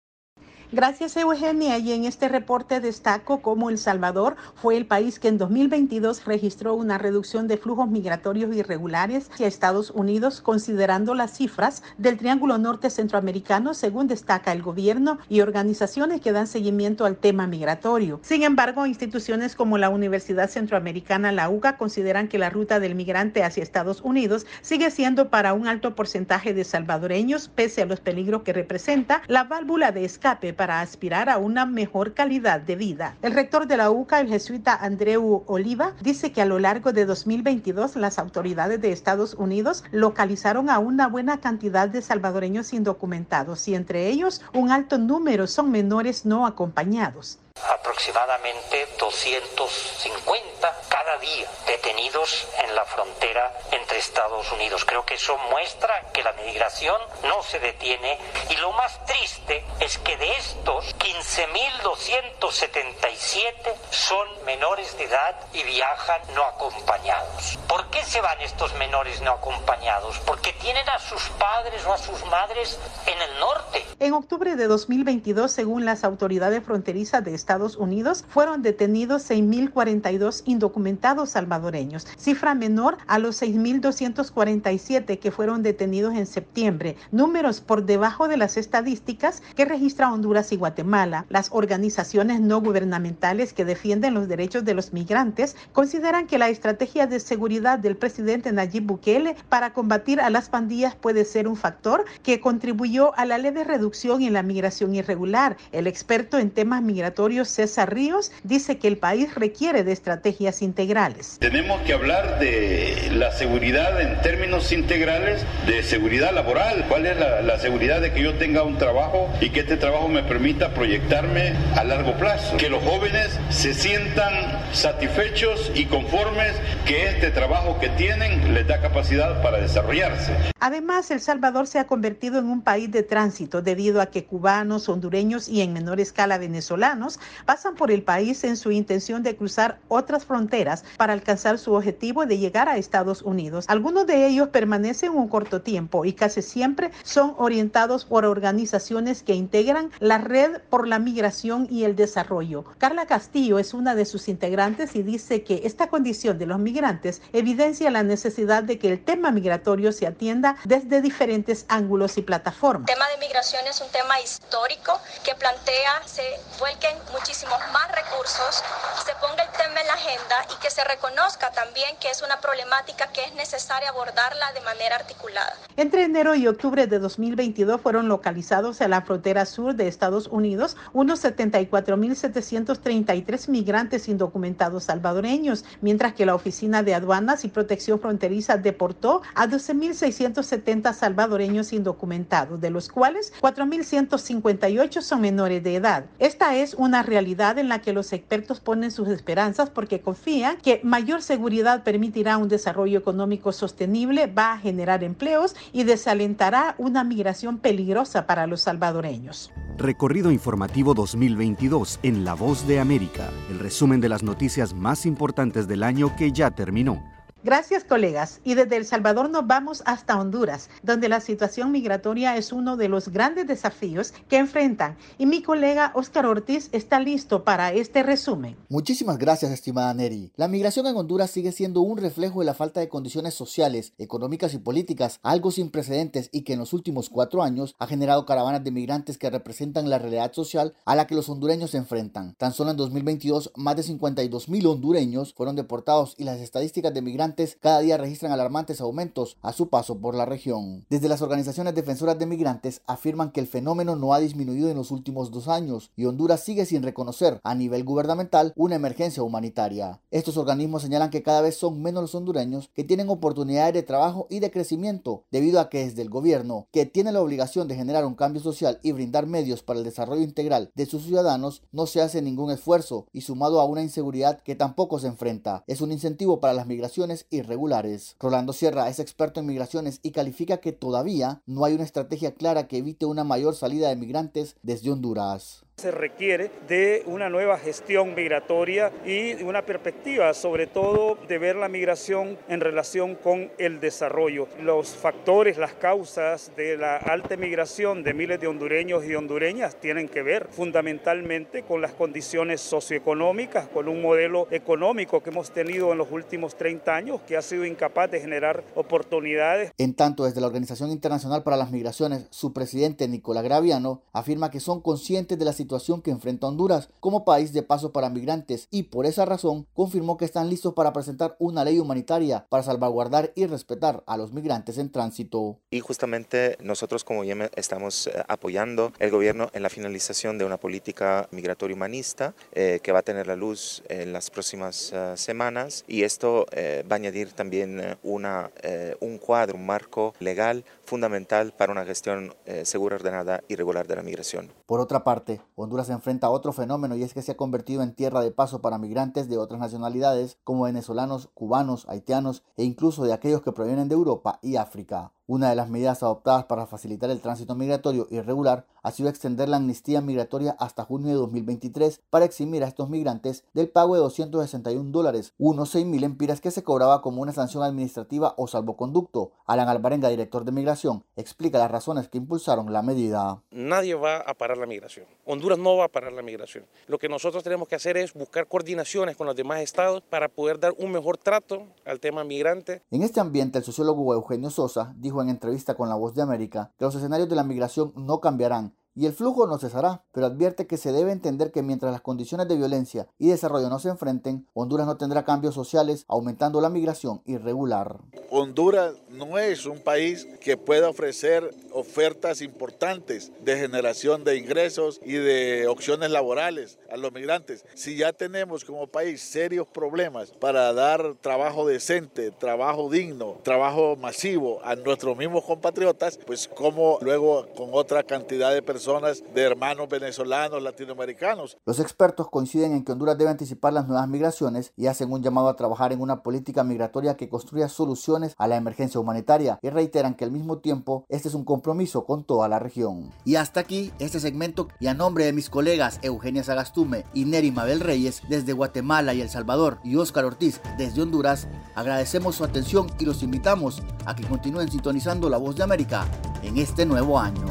Gracias 0.75 1.19
Eugenia 1.19 1.77
y 1.77 1.93
en 1.93 2.07
este 2.07 2.31
reporte 2.31 2.81
destaco 2.81 3.43
cómo 3.43 3.69
El 3.69 3.77
Salvador 3.77 4.37
fue 4.55 4.79
el 4.79 4.87
país 4.87 5.19
que 5.19 5.29
en 5.29 5.37
2022 5.37 6.25
registró 6.25 6.73
una 6.73 6.97
reducción 6.97 7.47
de 7.47 7.59
flujos 7.59 7.91
migratorios 7.91 8.57
irregulares 8.57 9.29
hacia 9.31 9.49
Estados 9.49 9.91
Unidos 9.91 10.41
considerando 10.41 11.15
las 11.15 11.37
cifras 11.37 11.83
del 11.99 12.17
Triángulo 12.17 12.57
Norte 12.57 12.89
Centroamericano 12.89 13.75
según 13.75 14.07
destaca 14.07 14.51
el 14.51 14.63
gobierno 14.63 15.19
y 15.29 15.43
organizaciones 15.43 16.23
que 16.23 16.33
dan 16.33 16.47
seguimiento 16.47 17.05
al 17.05 17.19
tema 17.19 17.47
migratorio. 17.47 18.19
Sin 18.23 18.43
embargo, 18.43 18.87
instituciones 18.87 19.55
como 19.55 19.77
la 19.77 19.91
Universidad 19.91 20.49
Centroamericana, 20.49 21.33
la 21.33 21.51
UCA, 21.51 21.77
consideran 21.77 22.29
que 22.29 22.39
la 22.39 22.49
ruta 22.49 22.81
del 22.81 22.95
migrante 22.95 23.45
hacia 23.45 23.63
Estados 23.63 24.01
Unidos 24.01 24.47
sigue 24.63 24.91
siendo 24.91 25.29
para 25.29 25.53
un 25.53 25.69
alto 25.69 25.95
porcentaje 25.95 26.55
de 26.55 26.65
salvadoreños 26.65 27.49
pese 27.49 27.83
a 27.83 27.87
los 27.87 28.01
peligros 28.01 28.41
que 28.41 28.55
representa 28.55 29.21
la 29.29 29.45
válvula 29.45 29.93
de 29.93 30.07
escape 30.07 30.55
para 30.63 30.81
aspirar 30.81 31.29
a 31.29 31.39
una 31.39 31.67
mejor 31.67 32.15
calidad 32.15 32.61
de 32.61 32.77
vida. 32.77 33.17
El 33.21 33.33
rector 33.33 33.67
de 33.67 33.77
la 33.77 33.91
UCA, 33.91 34.21
el 34.21 34.29
jesuita 34.29 34.73
Andreu 34.73 35.43
Oliva, 35.49 35.95
dice 36.01 36.31
que 36.31 36.41
a 36.41 36.47
lo 36.47 36.61
largo 36.61 36.93
de 36.93 37.05
2022 37.05 37.97
las 37.97 38.17
autoridades 38.21 38.81
de 38.81 38.93
Estados 38.93 39.35
Unidos 39.35 39.83
localizaron 39.91 40.71
a 40.71 40.79
una 40.79 41.09
buena 41.09 41.41
cantidad 41.41 41.89
de 41.89 42.01
salvadoreños 42.01 42.73
indocumentados 42.75 43.67
y 43.67 43.75
entre 43.75 44.07
ellos 44.07 44.41
un 44.55 44.71
alto 44.71 44.99
número 44.99 45.49
son 45.49 45.73
menores 45.73 46.25
no 46.25 46.47
acompañados 46.47 47.41
aproximadamente 47.71 48.89
250 48.99 50.81
cada 50.89 51.19
día 51.19 51.49
detenidos 51.67 52.49
en 52.65 52.75
la 52.75 52.85
frontera 52.85 53.53
entre 53.71 53.99
Estados 53.99 54.51
Unidos. 54.53 54.85
Creo 54.85 55.05
que 55.05 55.15
eso 55.15 55.37
muestra 55.51 56.11
que 56.13 56.23
la 56.23 56.33
migración 56.33 57.01
no 57.25 57.43
se 57.43 57.59
detiene 57.59 58.19
y 58.51 58.57
lo 58.57 58.73
más 58.73 59.05
triste 59.07 59.65
es 59.81 59.99
que 59.99 60.17
de 60.17 60.31
estos 60.33 60.95
15.277 60.97 63.75
son 63.91 64.27
menores 64.45 64.97
de 64.99 65.05
edad 65.05 65.37
y 65.53 65.63
viajan 65.65 66.21
no 66.35 66.45
acompañados. 66.45 67.59
¿Por 67.69 67.89
qué 67.91 68.05
se 68.05 68.21
van 68.21 68.41
estos 68.41 68.75
menores 68.75 69.21
no 69.23 69.31
acompañados? 69.33 70.19
Porque 70.21 70.53
tienen 70.55 70.89
a 70.89 70.99
sus 70.99 71.29
padres 71.31 71.85
o 71.87 71.93
a 71.93 71.99
sus 71.99 72.25
madres 72.27 72.79
en 73.07 73.21
el 73.21 73.39
norte. 73.39 73.85
En 73.99 74.15
octubre 74.15 74.57
de 74.57 74.67
2022, 74.67 75.53
según 75.53 75.85
las 75.85 76.05
autoridades 76.05 76.65
fronterizas 76.65 77.23
de 77.25 77.35
Estados 77.43 77.77
Unidos, 77.77 78.25
fueron 78.29 78.63
detenidos 78.63 79.29
6.042 79.29 80.43
indocumentados 80.45 81.31
salvadoreños, 81.31 82.07
cifra 82.17 82.55
menor 82.55 82.99
a 83.09 83.19
los 83.19 83.43
6.247 83.43 85.19
que 85.19 85.33
fueron 85.33 85.65
detenidos 85.65 86.15
en 86.15 86.27
septiembre, 86.27 86.97
números 87.11 87.61
por 87.61 87.85
debajo 87.85 88.29
de 88.29 88.37
las 88.37 88.57
estadísticas 88.57 89.43
que 89.57 89.65
registra 89.65 90.13
Honduras 90.13 90.53
y 90.53 90.57
Guatemala. 90.57 91.27
Las 91.31 91.49
organizaciones 91.51 92.41
no 92.41 92.61
gubernamentales 92.61 93.53
que 93.53 93.65
defienden 93.65 94.15
los 94.15 94.29
derechos 94.29 94.65
de 94.65 94.75
los 94.75 94.93
migrantes 94.93 95.57
consideran 95.73 96.29
que 96.29 96.39
la 96.39 96.49
estrategia 96.49 97.09
de 97.09 97.19
seguridad 97.19 97.81
del 97.81 97.97
presidente 97.97 98.53
Nayib 98.53 98.85
Bukele 98.85 99.35
para 99.49 99.73
combatir 99.73 100.21
a 100.21 100.31
las 100.31 100.49
pandillas 100.49 100.95
puede 100.95 101.25
ser 101.25 101.49
un 101.49 101.57
factor 101.57 102.05
que 102.23 102.41
contribuyó 102.41 103.19
a 103.19 103.27
la 103.27 103.39
leve 103.39 103.65
reducción 103.65 104.23
en 104.23 104.33
la 104.33 104.45
migración 104.45 104.95
irregular. 104.95 105.57
El 105.73 105.89
experto 105.89 106.39
en 106.39 106.51
temas 106.51 106.83
migratorios 106.83 107.32
César 107.45 107.93
Ríos 107.93 108.31
dice 108.43 108.79
que 108.79 108.89
el 108.89 108.99
país 108.99 109.35
requiere 109.35 109.85
de 109.85 109.93
estrategias 109.93 110.63
integrales. 110.63 111.39
Tenemos 111.41 111.81
que 111.83 111.93
hablar 111.93 112.39
de 112.39 113.11
la 113.13 113.33
seguridad 113.33 114.01
en 114.01 114.21
términos 114.21 114.73
integrales, 114.73 115.45
de 115.67 115.83
seguridad 115.83 116.33
laboral. 116.33 116.85
¿Cuál 116.89 117.07
es 117.07 117.19
la, 117.19 117.43
la 117.43 117.59
seguridad 117.59 118.01
de 118.01 118.13
que 118.13 118.23
yo 118.23 118.35
tenga 118.35 118.63
un 118.63 118.79
trabajo 118.79 119.29
y 119.41 119.51
que 119.51 119.61
este 119.61 119.77
trabajo 119.77 120.09
me 120.09 120.23
permita 120.23 120.75
proyectarme 120.75 121.55
a 121.77 121.85
largo 121.85 122.15
plazo? 122.19 122.57
Que 122.59 122.69
los 122.69 122.83
jóvenes 122.85 123.39
se 123.51 123.75
sientan 123.75 124.33
satisfechos 124.73 125.73
y 125.75 125.87
conformes 125.87 126.53
que 126.87 127.09
este 127.09 127.31
trabajo 127.31 127.79
que 127.81 127.89
tienen 127.91 128.55
les 128.55 128.67
da 128.67 128.81
capacidad 128.81 129.43
para 129.43 129.59
desarrollarse. 129.59 130.33
Además, 130.61 131.11
El 131.11 131.21
Salvador 131.21 131.67
se 131.67 131.79
ha 131.79 131.87
convertido 131.87 132.39
en 132.39 132.47
un 132.47 132.63
país 132.63 132.91
de 132.91 133.03
tránsito 133.03 133.63
debido 133.63 134.01
a 134.01 134.07
que 134.07 134.25
cubanos, 134.25 134.89
hondureños 134.89 135.49
y 135.49 135.61
en 135.61 135.73
menor 135.73 136.01
escala 136.01 136.39
venezolanos 136.39 137.19
pasan 137.45 137.75
por 137.75 137.91
el 137.91 138.03
país 138.03 138.45
en 138.45 138.57
su 138.57 138.71
intención 138.71 139.23
de 139.23 139.37
cruzar 139.37 139.79
otras 139.89 140.25
fronteras 140.25 140.85
para 140.97 141.13
alcanzar 141.13 141.59
su 141.59 141.75
objetivo 141.75 142.27
de 142.27 142.39
llegar 142.39 142.69
a 142.69 142.77
Estados 142.77 143.23
Unidos. 143.23 143.65
Algunos 143.69 144.07
de 144.07 144.27
ellos 144.27 144.49
permanecen 144.49 145.13
un 145.13 145.29
corto 145.29 145.63
tiempo 145.63 146.05
y 146.05 146.13
casi 146.13 146.43
siempre 146.43 146.91
son 147.03 147.35
orientados 147.39 148.05
por 148.05 148.25
organizaciones 148.25 149.23
que 149.23 149.35
integran 149.35 149.91
la 149.99 150.19
Red 150.19 150.61
por 150.71 150.87
la 150.87 150.99
Migración 150.99 151.67
y 151.71 151.85
el 151.85 151.97
Desarrollo. 151.97 152.65
Carla 152.79 153.07
Castillo 153.07 153.59
es 153.59 153.75
una 153.75 153.95
de 153.95 154.05
sus 154.05 154.29
integrantes 154.29 154.95
y 154.97 155.03
dice 155.03 155.43
que 155.43 155.63
esta 155.65 155.89
condición 155.89 156.39
de 156.39 156.47
los 156.47 156.59
migrantes 156.59 157.23
evidencia 157.33 157.91
la 157.91 158.03
necesidad 158.03 158.63
de 158.63 158.79
que 158.79 158.89
el 158.89 159.05
tema 159.05 159.31
migratorio 159.31 159.93
se 159.93 160.07
atienda 160.07 160.57
desde 160.65 161.01
diferentes 161.01 161.65
ángulos 161.69 162.19
y 162.19 162.23
plataformas. 162.23 162.89
El 162.89 162.95
tema 162.95 163.09
de 163.09 163.19
migración 163.19 163.67
es 163.67 163.81
un 163.81 163.91
tema 163.91 164.21
histórico 164.21 165.01
que 165.25 165.35
plantea 165.35 166.03
se 166.07 166.23
vuelquen 166.59 166.97
muchísimos 167.13 167.59
más 167.73 167.89
recursos, 167.93 168.65
se 169.05 169.13
ponga 169.21 169.45
el 169.45 169.53
tema 169.53 169.81
en 169.81 169.87
la 169.87 169.95
agenda 169.95 170.37
y 170.51 170.55
que 170.61 170.69
se 170.71 170.83
reconozca 170.85 171.53
también 171.53 171.97
que 172.01 172.11
es 172.11 172.23
una 172.23 172.41
problemática 172.41 173.13
que 173.13 173.25
es 173.25 173.35
necesaria 173.35 173.91
abordarla 173.91 174.53
de 174.55 174.63
manera 174.63 174.97
articulada. 174.97 175.55
Entre 175.77 176.03
enero 176.05 176.35
y 176.35 176.49
octubre 176.49 176.87
de 176.87 176.99
2022 176.99 177.79
fueron 177.81 178.09
localizados 178.09 178.81
en 178.81 178.91
la 178.91 179.03
frontera 179.03 179.47
sur 179.47 179.75
de 179.75 179.89
Estados 179.89 180.27
Unidos 180.27 180.77
unos 180.93 181.25
74.733 181.25 183.49
migrantes 183.49 184.09
indocumentados 184.09 184.85
salvadoreños, 184.85 185.65
mientras 185.81 186.13
que 186.15 186.27
la 186.27 186.35
Oficina 186.35 186.83
de 186.83 186.95
Aduanas 186.95 187.45
y 187.45 187.49
Protección 187.49 188.01
Fronteriza 188.01 188.57
deportó 188.57 189.23
a 189.35 189.47
12.670 189.47 190.95
salvadoreños 190.95 191.73
indocumentados, 191.73 192.61
de 192.61 192.71
los 192.71 192.89
cuales 192.89 193.33
4.158 193.41 195.03
son 195.03 195.21
menores 195.21 195.63
de 195.63 195.77
edad. 195.77 196.07
Esta 196.19 196.57
es 196.57 196.75
una 196.75 197.02
realidad 197.03 197.59
en 197.59 197.69
la 197.69 197.81
que 197.81 197.93
los 197.93 198.13
expertos 198.13 198.61
ponen 198.61 198.91
sus 198.91 199.09
esperanzas 199.09 199.71
porque 199.71 200.01
confían 200.01 200.57
que 200.59 200.81
mayor 200.83 201.23
seguridad 201.23 201.83
permitirá 201.83 202.39
un 202.39 202.49
desarrollo 202.49 202.99
económico 202.99 203.53
sostenible, 203.53 204.27
va 204.27 204.53
a 204.53 204.59
generar 204.59 205.05
empleos 205.05 205.55
y 205.73 205.85
desalentará 205.85 206.75
una 206.79 207.05
migración 207.05 207.59
peligrosa 207.59 208.27
para 208.27 208.47
los 208.47 208.63
salvadoreños. 208.63 209.53
Recorrido 209.79 210.31
informativo 210.31 210.95
2022 210.95 212.01
en 212.03 212.25
La 212.25 212.35
Voz 212.35 212.67
de 212.67 212.81
América, 212.81 213.31
el 213.51 213.59
resumen 213.59 214.01
de 214.01 214.09
las 214.09 214.23
noticias 214.23 214.75
más 214.75 215.07
importantes 215.07 215.67
del 215.67 215.83
año 215.83 216.15
que 216.17 216.33
ya 216.33 216.51
terminó. 216.51 217.03
Gracias, 217.45 217.83
colegas. 217.83 218.41
Y 218.45 218.55
desde 218.55 218.77
El 218.77 218.85
Salvador 218.85 219.29
nos 219.29 219.49
vamos 219.49 219.83
hasta 219.85 220.17
Honduras, 220.17 220.71
donde 220.85 221.09
la 221.09 221.21
situación 221.21 221.73
migratoria 221.73 222.37
es 222.37 222.53
uno 222.53 222.77
de 222.77 222.89
los 222.89 223.09
grandes 223.09 223.49
desafíos 223.49 224.15
que 224.29 224.37
enfrentan. 224.37 224.97
Y 225.19 225.27
mi 225.27 225.43
colega 225.43 225.91
Oscar 225.97 226.27
Ortiz 226.27 226.69
está 226.71 227.01
listo 227.01 227.43
para 227.43 227.73
este 227.73 228.05
resumen. 228.05 228.57
Muchísimas 228.69 229.19
gracias, 229.19 229.51
estimada 229.51 229.93
Neri. 229.93 230.31
La 230.37 230.47
migración 230.47 230.87
en 230.87 230.95
Honduras 230.95 231.33
sigue 231.33 231.51
siendo 231.51 231.81
un 231.81 231.99
reflejo 231.99 232.39
de 232.39 232.47
la 232.47 232.55
falta 232.55 232.79
de 232.79 232.89
condiciones 232.89 233.35
sociales, 233.35 233.93
económicas 233.99 234.55
y 234.55 234.59
políticas, 234.59 235.19
algo 235.25 235.51
sin 235.51 235.73
precedentes 235.73 236.29
y 236.31 236.43
que 236.43 236.53
en 236.53 236.61
los 236.61 236.73
últimos 236.73 237.11
cuatro 237.11 237.43
años 237.43 237.75
ha 237.81 237.89
generado 237.89 238.25
caravanas 238.25 238.63
de 238.63 238.71
migrantes 238.71 239.19
que 239.19 239.31
representan 239.31 239.91
la 239.91 239.99
realidad 239.99 240.33
social 240.33 240.75
a 240.85 240.95
la 240.95 241.09
que 241.09 241.17
los 241.17 241.29
hondureños 241.29 241.73
se 241.73 241.79
enfrentan. 241.79 242.37
Tan 242.39 242.53
solo 242.53 242.71
en 242.71 242.77
2022, 242.77 243.51
más 243.57 243.75
de 243.75 243.83
52 243.83 244.49
mil 244.49 244.65
hondureños 244.69 245.35
fueron 245.35 245.57
deportados 245.57 246.15
y 246.19 246.23
las 246.23 246.39
estadísticas 246.39 246.95
de 246.95 247.03
migrantes 247.03 247.32
cada 247.61 247.81
día 247.81 247.97
registran 247.97 248.33
alarmantes 248.33 248.81
aumentos 248.81 249.37
a 249.43 249.53
su 249.53 249.69
paso 249.69 249.99
por 249.99 250.15
la 250.15 250.25
región. 250.25 250.85
Desde 250.89 251.09
las 251.09 251.23
organizaciones 251.23 251.75
defensoras 251.75 252.19
de 252.19 252.27
migrantes 252.27 252.83
afirman 252.87 253.33
que 253.33 253.41
el 253.41 253.47
fenómeno 253.47 253.97
no 253.97 254.15
ha 254.15 254.21
disminuido 254.21 254.69
en 254.71 254.77
los 254.77 254.91
últimos 254.91 255.31
dos 255.31 255.49
años 255.49 255.91
y 255.97 256.05
Honduras 256.05 256.43
sigue 256.43 256.67
sin 256.67 256.83
reconocer 256.83 257.41
a 257.43 257.55
nivel 257.55 257.85
gubernamental 257.85 258.53
una 258.57 258.77
emergencia 258.77 259.23
humanitaria. 259.23 260.01
Estos 260.11 260.37
organismos 260.37 260.83
señalan 260.83 261.11
que 261.11 261.23
cada 261.23 261.41
vez 261.41 261.57
son 261.57 261.83
menos 261.83 262.03
los 262.03 262.15
hondureños 262.15 262.71
que 262.75 262.85
tienen 262.85 263.09
oportunidades 263.09 263.75
de 263.75 263.83
trabajo 263.83 264.27
y 264.31 264.41
de 264.41 264.51
crecimiento 264.51 265.25
debido 265.31 265.61
a 265.61 265.69
que 265.69 265.85
desde 265.85 266.03
el 266.03 266.11
gobierno, 266.11 266.67
que 266.73 266.87
tiene 266.87 267.13
la 267.13 267.21
obligación 267.21 267.69
de 267.69 267.77
generar 267.77 268.05
un 268.05 268.15
cambio 268.15 268.43
social 268.43 268.79
y 268.83 268.93
brindar 268.93 269.27
medios 269.27 269.63
para 269.63 269.79
el 269.79 269.85
desarrollo 269.85 270.23
integral 270.23 270.71
de 270.75 270.87
sus 270.87 271.05
ciudadanos, 271.05 271.63
no 271.73 271.87
se 271.87 272.01
hace 272.01 272.23
ningún 272.23 272.51
esfuerzo 272.51 273.07
y 273.13 273.23
sumado 273.23 273.61
a 273.61 273.65
una 273.65 273.83
inseguridad 273.83 274.41
que 274.43 274.55
tampoco 274.55 274.99
se 274.99 275.07
enfrenta. 275.07 275.65
Es 275.67 275.81
un 275.81 275.93
incentivo 275.93 276.41
para 276.41 276.55
las 276.55 276.67
migraciones 276.67 277.22
irregulares. 277.31 278.17
Rolando 278.21 278.53
Sierra 278.53 278.89
es 278.89 278.99
experto 278.99 279.41
en 279.41 279.47
migraciones 279.47 280.01
y 280.03 280.11
califica 280.11 280.59
que 280.59 280.73
todavía 280.73 281.43
no 281.47 281.65
hay 281.65 281.75
una 281.75 281.85
estrategia 281.85 282.35
clara 282.35 282.69
que 282.69 282.79
evite 282.79 283.07
una 283.07 283.25
mayor 283.25 283.55
salida 283.55 283.89
de 283.89 283.97
migrantes 283.97 284.57
desde 284.63 284.91
Honduras. 284.91 285.65
Se 285.77 285.91
requiere 285.91 286.51
de 286.69 287.03
una 287.07 287.29
nueva 287.29 287.59
gestión 287.59 288.15
migratoria 288.15 288.93
y 289.05 289.43
una 289.43 289.63
perspectiva, 289.63 290.33
sobre 290.33 290.69
todo, 290.69 291.19
de 291.27 291.39
ver 291.39 291.57
la 291.57 291.69
migración 291.69 292.39
en 292.49 292.61
relación 292.61 293.17
con 293.17 293.51
el 293.59 293.81
desarrollo. 293.81 294.47
Los 294.61 294.91
factores, 294.91 295.59
las 295.59 295.73
causas 295.73 296.53
de 296.57 296.77
la 296.77 296.99
alta 296.99 297.37
migración 297.37 298.05
de 298.05 298.15
miles 298.15 298.41
de 298.41 298.47
hondureños 298.47 299.05
y 299.05 299.15
hondureñas 299.15 299.75
tienen 299.81 300.09
que 300.09 300.23
ver 300.23 300.47
fundamentalmente 300.51 301.63
con 301.63 301.81
las 301.81 301.93
condiciones 301.93 302.61
socioeconómicas, 302.61 303.67
con 303.69 303.89
un 303.89 304.03
modelo 304.03 304.47
económico 304.53 305.21
que 305.23 305.31
hemos 305.31 305.51
tenido 305.51 305.91
en 305.91 305.99
los 305.99 306.13
últimos 306.13 306.55
30 306.55 306.95
años 306.95 307.21
que 307.27 307.37
ha 307.37 307.43
sido 307.43 307.65
incapaz 307.65 308.11
de 308.11 308.21
generar 308.21 308.63
oportunidades. 308.77 309.73
En 309.79 309.95
tanto, 309.95 310.25
desde 310.25 310.41
la 310.41 310.47
Organización 310.47 310.91
Internacional 310.93 311.43
para 311.43 311.57
las 311.57 311.73
Migraciones, 311.73 312.27
su 312.31 312.53
presidente 312.53 313.09
Nicolás 313.09 313.43
Graviano 313.43 314.03
afirma 314.13 314.51
que 314.51 314.61
son 314.61 314.81
conscientes 314.81 315.39
de 315.39 315.45
la 315.45 315.53
situación 315.63 316.03
que 316.03 316.11
enfrenta 316.11 316.49
Honduras 316.49 316.89
como 317.01 317.25
país 317.25 317.53
de 317.53 317.63
paso 317.63 317.93
para 317.93 318.11
migrantes 318.11 318.69
y 318.71 318.85
por 318.85 319.07
esa 319.07 319.25
razón 319.25 319.67
confirmó 319.75 320.17
que 320.17 320.25
están 320.25 320.51
listos 320.51 320.75
para 320.75 320.93
presentar 320.93 321.37
una 321.39 321.65
ley 321.65 321.79
humanitaria 321.79 322.47
para 322.49 322.63
salvaguardar 322.63 323.33
y 323.35 323.47
respetar 323.47 324.03
a 324.07 324.17
los 324.17 324.33
migrantes 324.33 324.79
en 324.79 324.91
tránsito. 324.91 325.59
Y 325.71 325.81
justamente 325.81 326.59
nosotros 326.61 327.05
como 327.05 327.25
YEM 327.25 327.49
estamos 327.55 328.09
eh, 328.09 328.25
apoyando 328.29 328.93
el 328.99 329.11
gobierno 329.11 329.49
en 329.53 329.63
la 329.63 329.71
finalización 329.71 330.37
de 330.39 330.45
una 330.45 330.59
política 330.59 331.29
migratoria 331.31 331.77
humanista 331.77 332.35
eh, 332.53 332.81
que 332.83 332.93
va 332.93 333.01
a 333.01 333.03
tener 333.03 333.27
la 333.27 333.37
luz 333.37 333.83
en 333.89 334.13
las 334.13 334.31
próximas 334.31 334.93
uh, 334.93 335.17
semanas 335.17 335.85
y 335.87 336.03
esto 336.03 336.47
eh, 336.53 336.85
va 336.91 336.97
a 336.97 336.99
añadir 336.99 337.33
también 337.33 337.97
una, 338.03 338.51
eh, 338.63 338.97
un 339.01 339.19
cuadro, 339.19 339.57
un 339.57 339.67
marco 339.67 340.15
legal 340.21 340.65
fundamental 340.85 341.53
para 341.53 341.73
una 341.73 341.85
gestión 341.85 342.35
eh, 342.45 342.65
segura, 342.65 342.97
ordenada 342.97 343.43
y 343.49 343.57
regular 343.57 343.87
de 343.87 343.97
la 343.97 344.03
migración. 344.03 344.53
Por 344.67 344.81
otra 344.81 345.05
parte, 345.05 345.41
Honduras 345.55 345.87
se 345.87 345.93
enfrenta 345.93 346.27
a 346.27 346.31
otro 346.31 346.53
fenómeno 346.53 346.97
y 346.97 347.03
es 347.03 347.15
que 347.15 347.23
se 347.23 347.33
ha 347.33 347.37
convertido 347.37 347.83
en 347.83 347.95
tierra 347.95 348.21
de 348.21 348.31
paso 348.31 348.61
para 348.61 348.79
migrantes 348.79 349.29
de 349.29 349.39
otras 349.39 349.61
nacionalidades 349.61 350.39
como 350.45 350.65
venezolanos, 350.65 351.29
cubanos, 351.35 351.89
haitianos 351.89 352.43
e 352.57 352.65
incluso 352.65 353.05
de 353.05 353.13
aquellos 353.13 353.43
que 353.43 353.53
provienen 353.53 353.89
de 353.89 353.95
Europa 353.95 354.39
y 354.43 354.57
África. 354.57 355.13
Una 355.29 355.51
de 355.51 355.55
las 355.55 355.71
medidas 355.71 356.03
adoptadas 356.03 356.47
para 356.47 356.67
facilitar 356.67 357.09
el 357.09 357.21
tránsito 357.21 357.55
migratorio 357.55 358.09
irregular 358.11 358.67
ha 358.83 358.91
sido 358.91 359.09
extender 359.09 359.49
la 359.49 359.59
amnistía 359.59 360.01
migratoria 360.01 360.57
hasta 360.59 360.83
junio 360.85 361.11
de 361.11 361.15
2023 361.15 362.01
para 362.11 362.25
eximir 362.25 362.65
a 362.65 362.67
estos 362.67 362.91
migrantes 362.91 363.45
del 363.55 363.69
pago 363.69 363.95
de 363.95 364.01
261 364.01 364.91
dólares, 364.91 365.33
unos 365.39 365.71
6 365.71 365.87
mil 365.87 366.03
empiras 366.03 366.41
que 366.41 366.51
se 366.51 366.65
cobraba 366.65 367.03
como 367.03 367.23
una 367.23 367.33
sanción 367.33 367.63
administrativa 367.63 368.35
o 368.37 368.49
salvoconducto. 368.49 369.31
Alan 369.47 369.69
Alvarenga, 369.69 370.09
director 370.09 370.45
de 370.45 370.51
migración, 370.51 371.05
explica 371.15 371.59
las 371.59 371.71
razones 371.71 372.09
que 372.09 372.19
impulsaron 372.19 372.73
la 372.73 372.83
medida. 372.83 373.41
Nadie 373.53 373.95
va 373.95 374.17
a 374.17 374.35
parar 374.35 374.59
la 374.59 374.67
migración. 374.67 375.07
Honduras 375.25 375.59
no 375.59 375.77
va 375.77 375.85
a 375.85 375.89
parar 375.89 376.13
la 376.13 376.23
migración. 376.23 376.67
Lo 376.89 376.99
que 376.99 377.09
nosotros 377.09 377.45
tenemos 377.45 377.69
que 377.69 377.77
hacer 377.77 377.97
es 377.97 378.13
buscar 378.13 378.49
coordinaciones 378.49 379.17
con 379.17 379.29
los 379.29 379.37
demás 379.37 379.61
estados 379.61 380.03
para 380.03 380.29
poder 380.29 380.59
dar 380.59 380.75
un 380.79 380.91
mejor 380.91 381.17
trato 381.17 381.69
al 381.85 382.01
tema 382.01 382.25
migrante. 382.25 382.83
En 382.91 383.03
este 383.03 383.21
ambiente, 383.21 383.59
el 383.59 383.65
sociólogo 383.65 384.13
Eugenio 384.15 384.51
Sosa 384.51 384.93
dijo 384.99 385.12
en 385.21 385.29
entrevista 385.29 385.75
con 385.75 385.89
La 385.89 385.97
Voz 385.97 386.15
de 386.15 386.23
América 386.23 386.73
que 386.79 386.85
los 386.87 386.95
escenarios 386.95 387.29
de 387.29 387.37
la 387.37 387.45
migración 387.45 387.93
no 387.97 388.21
cambiarán 388.21 388.75
y 388.95 389.07
el 389.07 389.15
flujo 389.15 389.47
no 389.47 389.59
cesará, 389.59 390.05
pero 390.13 390.27
advierte 390.27 390.67
que 390.67 390.77
se 390.77 390.93
debe 390.93 391.13
entender 391.13 391.51
que 391.51 391.63
mientras 391.63 391.93
las 391.93 392.03
condiciones 392.03 392.49
de 392.49 392.57
violencia 392.57 393.09
y 393.19 393.29
desarrollo 393.29 393.71
no 393.71 393.79
se 393.79 393.89
enfrenten, 393.89 394.47
Honduras 394.53 394.87
no 394.87 394.99
tendrá 394.99 395.25
cambios 395.25 395.55
sociales, 395.55 396.05
aumentando 396.09 396.61
la 396.61 396.69
migración 396.69 397.23
irregular. 397.25 398.01
Honduras 398.31 398.95
no 399.09 399.39
es 399.39 399.65
un 399.65 399.79
país 399.79 400.27
que 400.41 400.57
pueda 400.57 400.91
ofrecer 400.91 401.55
ofertas 401.73 402.43
importantes 402.43 403.33
de 403.43 403.57
generación 403.57 404.25
de 404.25 404.37
ingresos 404.37 405.01
y 405.05 405.13
de 405.13 405.67
opciones 405.69 406.11
laborales 406.11 406.79
a 406.91 406.97
los 406.99 407.13
migrantes. 407.13 407.65
Si 407.75 407.97
ya 407.97 408.13
tenemos 408.13 408.65
como 408.65 408.87
país 408.87 409.23
serios 409.23 409.67
problemas 409.67 410.33
para 410.33 410.73
dar 410.75 411.15
trabajo 411.21 411.67
decente, 411.67 412.31
trabajo 412.31 412.91
digno, 412.91 413.39
trabajo 413.43 413.97
masivo 413.97 414.61
a 414.65 414.77
nuestros 414.77 415.17
mismos 415.17 415.45
compatriotas, 415.45 416.19
pues 416.27 416.47
como 416.47 416.99
luego 417.01 417.47
con 417.57 417.71
otra 417.73 418.03
cantidad 418.03 418.53
de 418.53 418.61
personas 418.61 418.82
personas, 418.83 419.23
de 419.33 419.43
hermanos 419.43 419.89
venezolanos, 419.89 420.61
latinoamericanos. 420.61 421.57
Los 421.65 421.79
expertos 421.79 422.29
coinciden 422.29 422.73
en 422.73 422.85
que 422.85 422.91
Honduras 422.91 423.17
debe 423.17 423.31
anticipar 423.31 423.73
las 423.73 423.87
nuevas 423.87 424.09
migraciones 424.09 424.73
y 424.77 424.89
hacen 424.89 425.13
un 425.13 425.23
llamado 425.23 425.49
a 425.49 425.55
trabajar 425.55 425.93
en 425.93 426.01
una 426.01 426.25
política 426.25 426.65
migratoria 426.65 427.17
que 427.17 427.29
construya 427.29 427.69
soluciones 427.69 428.35
a 428.39 428.49
la 428.49 428.57
emergencia 428.57 428.99
humanitaria 428.99 429.61
y 429.63 429.71
reiteran 429.71 430.17
que 430.17 430.25
al 430.25 430.33
mismo 430.33 430.59
tiempo 430.59 431.07
este 431.09 431.29
es 431.29 431.35
un 431.35 431.45
compromiso 431.45 432.05
con 432.05 432.25
toda 432.25 432.49
la 432.49 432.59
región. 432.59 433.13
Y 433.25 433.37
hasta 433.37 433.61
aquí 433.61 433.93
este 434.01 434.19
segmento 434.19 434.67
y 434.81 434.89
a 434.89 434.95
nombre 434.95 435.27
de 435.27 435.33
mis 435.33 435.49
colegas 435.49 436.01
Eugenia 436.03 436.43
Sagastume 436.43 437.05
y 437.15 437.25
Neri 437.25 437.53
Mabel 437.53 437.79
Reyes 437.79 438.23
desde 438.29 438.53
Guatemala 438.53 439.15
y 439.15 439.21
El 439.21 439.31
Salvador 439.31 439.79
y 439.85 439.95
Óscar 439.95 440.25
Ortiz 440.25 440.61
desde 440.77 441.03
Honduras, 441.03 441.47
agradecemos 441.77 442.35
su 442.35 442.43
atención 442.43 442.89
y 442.99 443.05
los 443.05 443.23
invitamos 443.23 443.81
a 444.07 444.17
que 444.17 444.27
continúen 444.27 444.69
sintonizando 444.69 445.31
La 445.31 445.39
Voz 445.39 445.55
de 445.55 445.63
América 445.63 446.05
en 446.43 446.59
este 446.59 446.85
nuevo 446.85 447.21
año. 447.21 447.47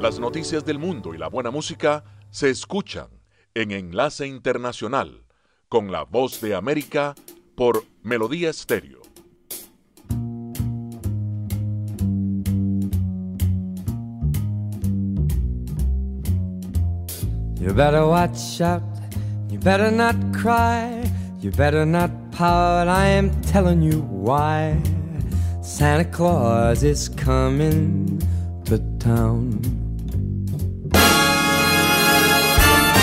Las 0.00 0.18
noticias 0.18 0.64
del 0.64 0.78
mundo 0.78 1.12
y 1.12 1.18
la 1.18 1.28
buena 1.28 1.50
música 1.50 2.04
se 2.30 2.48
escuchan 2.48 3.08
en 3.52 3.70
Enlace 3.70 4.26
Internacional 4.26 5.26
con 5.68 5.92
la 5.92 6.04
voz 6.04 6.40
de 6.40 6.54
América 6.54 7.14
por 7.54 7.84
Melodía 8.02 8.48
Estéreo. 8.48 9.02
You 17.58 17.74
better 17.74 18.06
watch 18.06 18.62
out, 18.62 18.82
you 19.50 19.58
better 19.58 19.92
not 19.92 20.16
cry, 20.32 21.04
you 21.42 21.50
better 21.50 21.84
not 21.84 22.10
pout, 22.30 22.88
I 22.88 23.06
am 23.06 23.30
telling 23.42 23.82
you 23.82 24.00
why. 24.00 24.80
Santa 25.60 26.06
Claus 26.06 26.82
is 26.84 27.10
coming 27.10 28.18
to 28.64 28.78
town. 28.98 29.79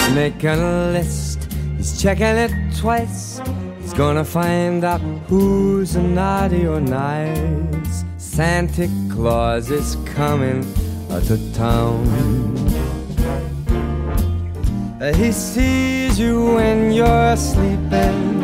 He's 0.08 0.16
making 0.16 0.48
a 0.48 0.92
list, 0.94 1.52
he's 1.76 2.02
checking 2.02 2.38
it 2.38 2.52
twice. 2.78 3.42
He's 3.82 3.94
gonna 3.94 4.24
find 4.24 4.82
out 4.86 5.02
who's 5.28 5.98
naughty 5.98 6.66
or 6.66 6.80
nice. 6.80 8.06
Santa 8.18 8.90
Claus 9.10 9.70
is 9.70 9.98
coming 10.06 10.64
to 11.10 11.54
town. 11.54 12.06
He 15.14 15.34
sees 15.34 16.18
you 16.18 16.54
when 16.56 16.94
you're 16.94 17.36
sleeping, 17.36 18.44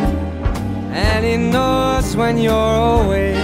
and 0.91 1.25
he 1.25 1.37
knows 1.37 2.13
when 2.17 2.37
you're 2.39 3.05
awake. 3.05 3.37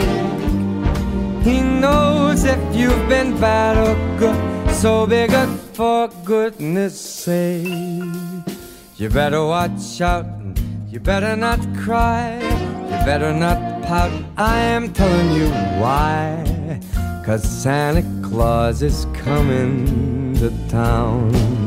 He 1.46 1.62
knows 1.62 2.44
if 2.44 2.60
you've 2.76 3.08
been 3.08 3.40
bad 3.40 3.78
or 3.78 3.96
good, 4.20 4.76
so 4.76 5.08
be 5.08 5.26
good 5.28 5.49
for 5.80 6.10
goodness 6.26 7.00
sake. 7.00 7.64
You 8.98 9.10
better 9.10 9.46
watch 9.46 10.02
out, 10.02 10.26
you 10.90 11.00
better 11.00 11.38
not 11.38 11.62
cry, 11.74 12.36
you 12.92 12.98
better 13.08 13.32
not 13.32 13.84
pout. 13.84 14.12
I 14.36 14.58
am 14.58 14.92
telling 14.92 15.32
you 15.32 15.48
why. 15.80 16.82
Cause 17.26 17.44
Santa 17.44 18.04
Claus 18.28 18.82
is 18.82 19.06
coming 19.24 20.34
to 20.40 20.50
town. 20.68 21.59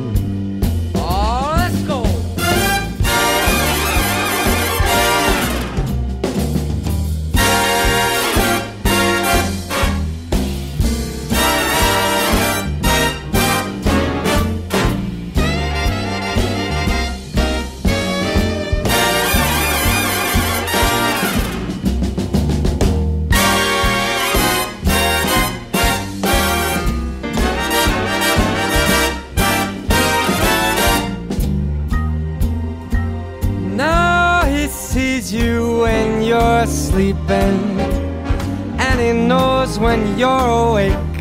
You're 40.22 40.50
awake. 40.68 41.20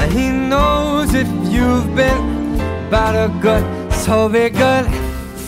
And 0.00 0.08
he 0.18 0.26
knows 0.50 1.14
if 1.14 1.28
you've 1.54 1.90
been 1.94 2.58
bad 2.90 3.14
or 3.22 3.30
good, 3.40 3.64
so 3.92 4.28
be 4.28 4.50
good 4.50 4.86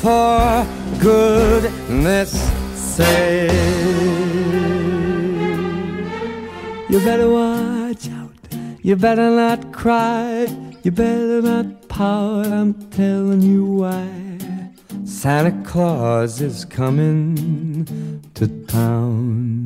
for 0.00 0.64
goodness 1.00 2.30
sake. 2.74 3.50
You 6.88 6.98
better 7.08 7.28
watch 7.28 8.08
out, 8.20 8.42
you 8.80 8.94
better 8.94 9.30
not 9.42 9.72
cry, 9.72 10.46
you 10.84 10.92
better 10.92 11.42
not 11.42 11.88
pout, 11.88 12.46
I'm 12.46 12.74
telling 12.90 13.42
you 13.42 13.64
why. 13.82 14.08
Santa 15.04 15.54
Claus 15.64 16.40
is 16.40 16.64
coming 16.64 18.22
to 18.34 18.46
town. 18.66 19.65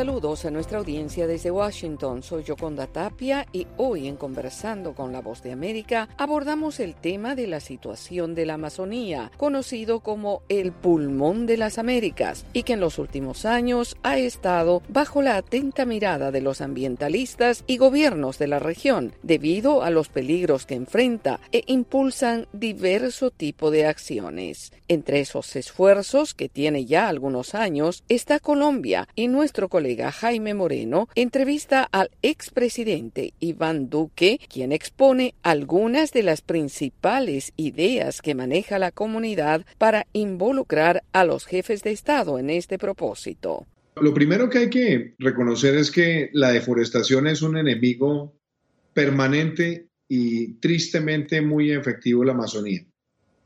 Saludos 0.00 0.46
a 0.46 0.50
nuestra 0.50 0.78
audiencia 0.78 1.26
desde 1.26 1.50
Washington. 1.50 2.22
Soy 2.22 2.42
Yoconda 2.42 2.86
Tapia 2.86 3.46
y 3.52 3.66
hoy 3.76 4.08
en 4.08 4.16
Conversando 4.16 4.94
con 4.94 5.12
la 5.12 5.20
Voz 5.20 5.42
de 5.42 5.52
América 5.52 6.08
abordamos 6.16 6.80
el 6.80 6.94
tema 6.94 7.34
de 7.34 7.46
la 7.46 7.60
situación 7.60 8.34
de 8.34 8.46
la 8.46 8.54
Amazonía, 8.54 9.30
conocido 9.36 10.00
como 10.00 10.40
el 10.48 10.72
pulmón 10.72 11.44
de 11.44 11.58
las 11.58 11.76
Américas, 11.76 12.46
y 12.54 12.62
que 12.62 12.72
en 12.72 12.80
los 12.80 12.98
últimos 12.98 13.44
años 13.44 13.94
ha 14.02 14.16
estado 14.16 14.80
bajo 14.88 15.20
la 15.20 15.36
atenta 15.36 15.84
mirada 15.84 16.30
de 16.30 16.40
los 16.40 16.62
ambientalistas 16.62 17.62
y 17.66 17.76
gobiernos 17.76 18.38
de 18.38 18.46
la 18.46 18.58
región, 18.58 19.12
debido 19.22 19.82
a 19.82 19.90
los 19.90 20.08
peligros 20.08 20.64
que 20.64 20.76
enfrenta 20.76 21.40
e 21.52 21.62
impulsan 21.66 22.48
diverso 22.54 23.30
tipo 23.30 23.70
de 23.70 23.84
acciones. 23.84 24.72
Entre 24.88 25.20
esos 25.20 25.54
esfuerzos, 25.56 26.32
que 26.32 26.48
tiene 26.48 26.86
ya 26.86 27.06
algunos 27.06 27.54
años, 27.54 28.02
está 28.08 28.40
Colombia 28.40 29.06
y 29.14 29.28
nuestro 29.28 29.68
colega 29.68 29.89
Jaime 29.98 30.54
Moreno 30.54 31.08
entrevista 31.14 31.82
al 31.82 32.10
expresidente 32.22 33.34
Iván 33.40 33.90
Duque, 33.90 34.40
quien 34.48 34.72
expone 34.72 35.34
algunas 35.42 36.12
de 36.12 36.22
las 36.22 36.40
principales 36.40 37.52
ideas 37.56 38.22
que 38.22 38.34
maneja 38.34 38.78
la 38.78 38.92
comunidad 38.92 39.66
para 39.78 40.06
involucrar 40.12 41.02
a 41.12 41.24
los 41.24 41.46
jefes 41.46 41.82
de 41.82 41.90
Estado 41.90 42.38
en 42.38 42.50
este 42.50 42.78
propósito. 42.78 43.66
Lo 44.00 44.14
primero 44.14 44.48
que 44.48 44.58
hay 44.58 44.70
que 44.70 45.14
reconocer 45.18 45.74
es 45.74 45.90
que 45.90 46.30
la 46.32 46.52
deforestación 46.52 47.26
es 47.26 47.42
un 47.42 47.58
enemigo 47.58 48.34
permanente 48.94 49.88
y 50.08 50.54
tristemente 50.54 51.40
muy 51.40 51.72
efectivo 51.72 52.22
en 52.22 52.28
la 52.28 52.32
Amazonía. 52.34 52.84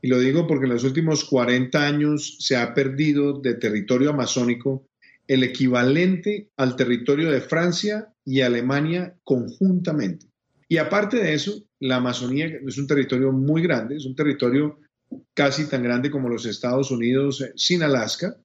Y 0.01 0.07
lo 0.07 0.19
digo 0.19 0.45
porque 0.45 0.65
en 0.65 0.73
los 0.73 0.83
últimos 0.83 1.25
40 1.25 1.83
años 1.85 2.37
se 2.39 2.55
ha 2.55 2.73
perdido 2.73 3.39
de 3.39 3.55
territorio 3.55 4.11
amazónico 4.11 4.87
el 5.27 5.43
equivalente 5.43 6.49
al 6.57 6.75
territorio 6.75 7.31
de 7.31 7.41
Francia 7.41 8.13
y 8.23 8.41
Alemania 8.41 9.15
conjuntamente. 9.23 10.27
Y 10.67 10.77
aparte 10.77 11.17
de 11.17 11.33
eso, 11.33 11.63
la 11.79 11.97
Amazonía 11.97 12.47
es 12.65 12.77
un 12.77 12.87
territorio 12.87 13.31
muy 13.31 13.61
grande, 13.61 13.97
es 13.97 14.05
un 14.05 14.15
territorio 14.15 14.79
casi 15.33 15.67
tan 15.67 15.83
grande 15.83 16.09
como 16.09 16.29
los 16.29 16.45
Estados 16.45 16.91
Unidos 16.91 17.41
eh, 17.41 17.53
sin 17.55 17.83
Alaska 17.83 18.35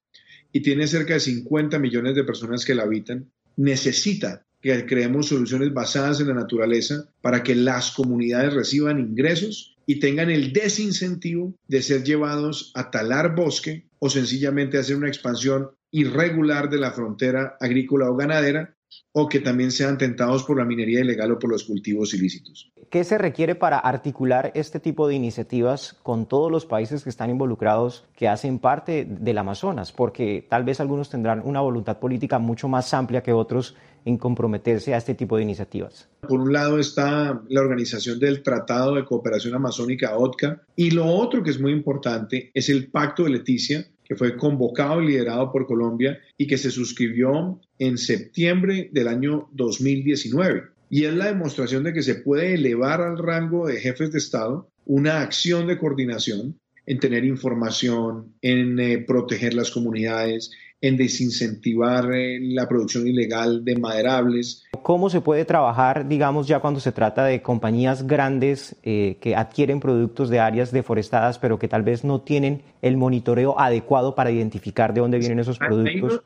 y 0.51 0.61
tiene 0.61 0.87
cerca 0.87 1.15
de 1.15 1.19
50 1.19 1.79
millones 1.79 2.15
de 2.15 2.23
personas 2.23 2.65
que 2.65 2.75
la 2.75 2.83
habitan. 2.83 3.31
Necesita 3.55 4.45
que 4.61 4.85
creemos 4.85 5.27
soluciones 5.27 5.73
basadas 5.73 6.19
en 6.19 6.27
la 6.27 6.35
naturaleza 6.35 7.09
para 7.21 7.41
que 7.41 7.55
las 7.55 7.91
comunidades 7.91 8.53
reciban 8.53 8.99
ingresos 8.99 9.75
y 9.87 9.99
tengan 9.99 10.29
el 10.29 10.53
desincentivo 10.53 11.55
de 11.67 11.81
ser 11.81 12.03
llevados 12.03 12.71
a 12.75 12.91
talar 12.91 13.35
bosque 13.35 13.87
o 13.97 14.09
sencillamente 14.09 14.77
hacer 14.77 14.95
una 14.95 15.07
expansión 15.07 15.71
irregular 15.91 16.69
de 16.69 16.79
la 16.79 16.91
frontera 16.91 17.57
agrícola 17.59 18.09
o 18.09 18.15
ganadera 18.15 18.75
o 19.13 19.27
que 19.27 19.39
también 19.39 19.71
sean 19.71 19.97
tentados 19.97 20.43
por 20.43 20.57
la 20.57 20.65
minería 20.65 21.01
ilegal 21.01 21.31
o 21.31 21.39
por 21.39 21.49
los 21.49 21.63
cultivos 21.63 22.13
ilícitos. 22.13 22.71
¿Qué 22.89 23.03
se 23.03 23.17
requiere 23.17 23.55
para 23.55 23.79
articular 23.79 24.51
este 24.53 24.79
tipo 24.79 25.07
de 25.07 25.15
iniciativas 25.15 25.97
con 26.03 26.25
todos 26.25 26.51
los 26.51 26.65
países 26.65 27.03
que 27.03 27.09
están 27.09 27.29
involucrados, 27.29 28.05
que 28.15 28.27
hacen 28.27 28.59
parte 28.59 29.05
del 29.09 29.37
Amazonas? 29.37 29.93
Porque 29.93 30.45
tal 30.49 30.65
vez 30.65 30.81
algunos 30.81 31.09
tendrán 31.09 31.41
una 31.45 31.61
voluntad 31.61 31.99
política 31.99 32.37
mucho 32.39 32.67
más 32.67 32.93
amplia 32.93 33.23
que 33.23 33.31
otros 33.31 33.75
en 34.03 34.17
comprometerse 34.17 34.93
a 34.93 34.97
este 34.97 35.15
tipo 35.15 35.37
de 35.37 35.43
iniciativas. 35.43 36.09
Por 36.27 36.41
un 36.41 36.51
lado 36.51 36.79
está 36.79 37.41
la 37.47 37.61
organización 37.61 38.19
del 38.19 38.43
Tratado 38.43 38.95
de 38.95 39.05
Cooperación 39.05 39.55
Amazónica, 39.55 40.17
OTCA, 40.17 40.61
y 40.75 40.91
lo 40.91 41.05
otro 41.05 41.43
que 41.43 41.51
es 41.51 41.59
muy 41.59 41.71
importante 41.71 42.51
es 42.53 42.69
el 42.69 42.89
Pacto 42.89 43.23
de 43.23 43.29
Leticia, 43.29 43.85
que 44.11 44.17
fue 44.17 44.35
convocado 44.35 45.01
y 45.01 45.07
liderado 45.07 45.53
por 45.53 45.65
Colombia 45.65 46.19
y 46.37 46.45
que 46.45 46.57
se 46.57 46.69
suscribió 46.69 47.61
en 47.79 47.97
septiembre 47.97 48.89
del 48.91 49.07
año 49.07 49.47
2019. 49.53 50.63
Y 50.89 51.05
es 51.05 51.13
la 51.13 51.27
demostración 51.27 51.85
de 51.85 51.93
que 51.93 52.03
se 52.03 52.15
puede 52.15 52.55
elevar 52.55 52.99
al 52.99 53.17
rango 53.17 53.67
de 53.67 53.79
jefes 53.79 54.11
de 54.11 54.17
Estado 54.17 54.69
una 54.85 55.21
acción 55.21 55.65
de 55.65 55.77
coordinación 55.77 56.59
en 56.85 56.99
tener 56.99 57.23
información, 57.23 58.33
en 58.41 58.77
eh, 58.81 58.97
proteger 58.97 59.53
las 59.53 59.71
comunidades, 59.71 60.51
en 60.81 60.97
desincentivar 60.97 62.11
eh, 62.13 62.39
la 62.41 62.67
producción 62.67 63.07
ilegal 63.07 63.63
de 63.63 63.77
maderables. 63.77 64.63
¿cómo 64.81 65.09
se 65.09 65.21
puede 65.21 65.45
trabajar, 65.45 66.07
digamos, 66.07 66.47
ya 66.47 66.59
cuando 66.59 66.79
se 66.79 66.91
trata 66.91 67.25
de 67.25 67.41
compañías 67.41 68.07
grandes 68.07 68.75
eh, 68.83 69.17
que 69.21 69.35
adquieren 69.35 69.79
productos 69.79 70.29
de 70.29 70.39
áreas 70.39 70.71
deforestadas, 70.71 71.39
pero 71.39 71.59
que 71.59 71.67
tal 71.67 71.83
vez 71.83 72.03
no 72.03 72.21
tienen 72.21 72.61
el 72.81 72.97
monitoreo 72.97 73.59
adecuado 73.59 74.15
para 74.15 74.31
identificar 74.31 74.93
de 74.93 75.01
dónde 75.01 75.19
vienen 75.19 75.39
esos 75.39 75.59
productos? 75.59 76.21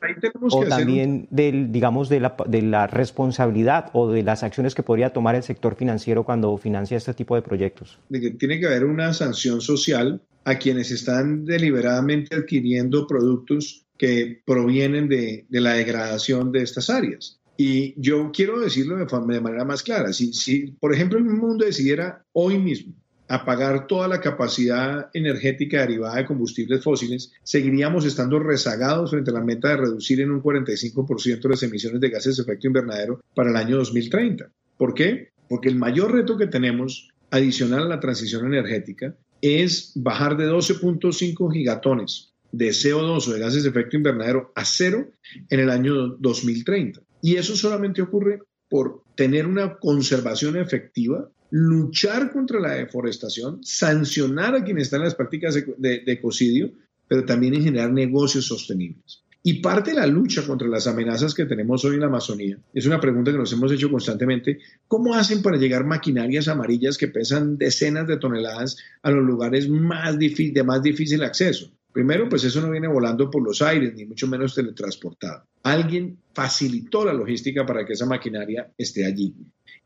o 0.50 0.64
también, 0.64 1.26
del, 1.30 1.70
digamos, 1.70 2.08
de 2.08 2.20
la, 2.20 2.36
de 2.46 2.62
la 2.62 2.86
responsabilidad 2.86 3.90
o 3.92 4.10
de 4.10 4.22
las 4.22 4.42
acciones 4.42 4.74
que 4.74 4.82
podría 4.82 5.10
tomar 5.10 5.34
el 5.34 5.42
sector 5.42 5.74
financiero 5.76 6.24
cuando 6.24 6.56
financia 6.56 6.96
este 6.96 7.14
tipo 7.14 7.34
de 7.34 7.42
proyectos. 7.42 7.98
Tiene 8.38 8.58
que 8.58 8.66
haber 8.66 8.84
una 8.84 9.12
sanción 9.12 9.60
social 9.60 10.20
a 10.44 10.58
quienes 10.58 10.90
están 10.90 11.44
deliberadamente 11.44 12.36
adquiriendo 12.36 13.06
productos 13.06 13.85
que 13.98 14.42
provienen 14.44 15.08
de, 15.08 15.46
la 15.50 15.74
degradación 15.74 16.52
de 16.52 16.62
estas 16.62 16.90
áreas. 16.90 17.40
Y 17.56 17.94
yo 18.00 18.30
quiero 18.32 18.60
decirlo 18.60 18.96
de, 18.96 19.06
de 19.06 19.40
manera 19.40 19.64
más 19.64 19.82
clara. 19.82 20.12
Si, 20.12 20.32
si, 20.32 20.72
por 20.72 20.92
ejemplo, 20.92 21.18
el 21.18 21.24
mundo 21.24 21.64
decidiera 21.64 22.24
hoy 22.32 22.58
mismo 22.58 22.92
apagar 23.28 23.86
toda 23.86 24.06
la 24.08 24.20
capacidad 24.20 25.10
energética 25.12 25.80
derivada 25.80 26.16
de 26.16 26.26
combustibles 26.26 26.82
fósiles, 26.82 27.32
seguiríamos 27.42 28.04
estando 28.04 28.38
rezagados 28.38 29.10
frente 29.10 29.30
a 29.30 29.34
la 29.34 29.44
meta 29.44 29.70
de 29.70 29.78
reducir 29.78 30.20
en 30.20 30.30
un 30.30 30.42
45% 30.42 31.48
las 31.48 31.62
emisiones 31.62 32.00
de 32.00 32.10
gases 32.10 32.36
de 32.36 32.42
efecto 32.42 32.68
invernadero 32.68 33.20
para 33.34 33.50
el 33.50 33.56
año 33.56 33.78
2030. 33.78 34.48
¿Por 34.76 34.94
qué? 34.94 35.30
Porque 35.48 35.68
el 35.68 35.76
mayor 35.76 36.12
reto 36.12 36.36
que 36.36 36.46
tenemos 36.46 37.08
adicional 37.30 37.82
a 37.82 37.88
la 37.88 38.00
transición 38.00 38.46
energética 38.46 39.16
es 39.40 39.92
bajar 39.96 40.36
de 40.36 40.48
12.5 40.48 41.52
gigatones 41.52 42.32
de 42.56 42.70
CO2 42.70 43.28
o 43.28 43.32
de 43.32 43.40
gases 43.40 43.62
de 43.62 43.68
efecto 43.68 43.96
invernadero 43.96 44.52
a 44.54 44.64
cero 44.64 45.10
en 45.50 45.60
el 45.60 45.70
año 45.70 46.08
2030. 46.18 47.00
Y 47.20 47.36
eso 47.36 47.54
solamente 47.54 48.00
ocurre 48.02 48.40
por 48.68 49.02
tener 49.14 49.46
una 49.46 49.76
conservación 49.76 50.56
efectiva, 50.56 51.28
luchar 51.50 52.32
contra 52.32 52.60
la 52.60 52.72
deforestación, 52.72 53.62
sancionar 53.62 54.54
a 54.54 54.64
quienes 54.64 54.84
están 54.84 55.00
en 55.00 55.06
las 55.06 55.14
prácticas 55.14 55.54
de, 55.54 56.02
ecocidio, 56.06 56.72
pero 57.06 57.24
también 57.24 57.54
en 57.54 57.62
generar 57.62 57.92
negocios 57.92 58.46
sostenibles. 58.46 59.22
Y 59.42 59.60
parte 59.60 59.90
de 59.90 59.98
la 59.98 60.08
lucha 60.08 60.44
contra 60.44 60.66
las 60.66 60.88
amenazas 60.88 61.32
que 61.32 61.44
tenemos 61.44 61.84
hoy 61.84 61.94
en 61.94 62.00
la 62.00 62.06
Amazonía, 62.06 62.58
es 62.74 62.84
una 62.84 63.00
pregunta 63.00 63.30
que 63.30 63.38
nos 63.38 63.52
hemos 63.52 63.70
hecho 63.70 63.90
constantemente, 63.90 64.58
¿cómo 64.88 65.14
hacen 65.14 65.40
para 65.40 65.56
llegar 65.56 65.84
maquinarias 65.84 66.48
amarillas 66.48 66.98
que 66.98 67.06
pesan 67.06 67.56
decenas 67.56 68.08
de 68.08 68.16
toneladas 68.16 68.76
a 69.02 69.10
los 69.12 69.24
lugares 69.24 69.68
más 69.68 70.18
de 70.18 70.64
más 70.64 70.82
difícil 70.82 71.22
acceso? 71.22 71.70
Primero, 71.96 72.28
pues 72.28 72.44
eso 72.44 72.60
no 72.60 72.70
viene 72.70 72.88
volando 72.88 73.30
por 73.30 73.42
los 73.42 73.62
aires, 73.62 73.94
ni 73.94 74.04
mucho 74.04 74.26
menos 74.28 74.54
teletransportado. 74.54 75.46
Alguien 75.62 76.18
facilitó 76.34 77.06
la 77.06 77.14
logística 77.14 77.64
para 77.64 77.86
que 77.86 77.94
esa 77.94 78.04
maquinaria 78.04 78.70
esté 78.76 79.06
allí. 79.06 79.34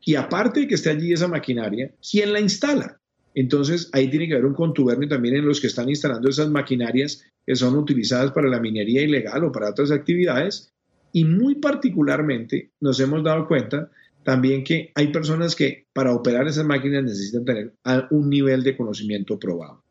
Y 0.05 0.15
aparte 0.15 0.59
de 0.59 0.67
que 0.67 0.75
esté 0.75 0.89
allí 0.89 1.13
esa 1.13 1.29
maquinaria, 1.29 1.95
¿quién 2.01 2.33
la 2.33 2.41
instala? 2.41 2.99
Entonces, 3.33 3.89
ahí 3.93 4.09
tiene 4.09 4.27
que 4.27 4.33
haber 4.33 4.45
un 4.45 4.55
contubernio 4.55 5.07
también 5.07 5.37
en 5.37 5.45
los 5.45 5.61
que 5.61 5.67
están 5.67 5.87
instalando 5.87 6.27
esas 6.27 6.49
maquinarias 6.49 7.23
que 7.45 7.55
son 7.55 7.77
utilizadas 7.77 8.33
para 8.33 8.49
la 8.49 8.59
minería 8.59 9.01
ilegal 9.01 9.45
o 9.45 9.51
para 9.53 9.69
otras 9.69 9.89
actividades. 9.89 10.73
Y 11.13 11.23
muy 11.23 11.61
particularmente 11.61 12.71
nos 12.81 12.99
hemos 12.99 13.23
dado 13.23 13.47
cuenta 13.47 13.89
también 14.25 14.65
que 14.65 14.91
hay 14.95 15.13
personas 15.13 15.55
que 15.55 15.85
para 15.93 16.13
operar 16.13 16.45
esas 16.45 16.65
máquinas 16.65 17.05
necesitan 17.05 17.45
tener 17.45 17.73
un 18.09 18.29
nivel 18.29 18.63
de 18.63 18.75
conocimiento 18.75 19.39
probado. 19.39 19.81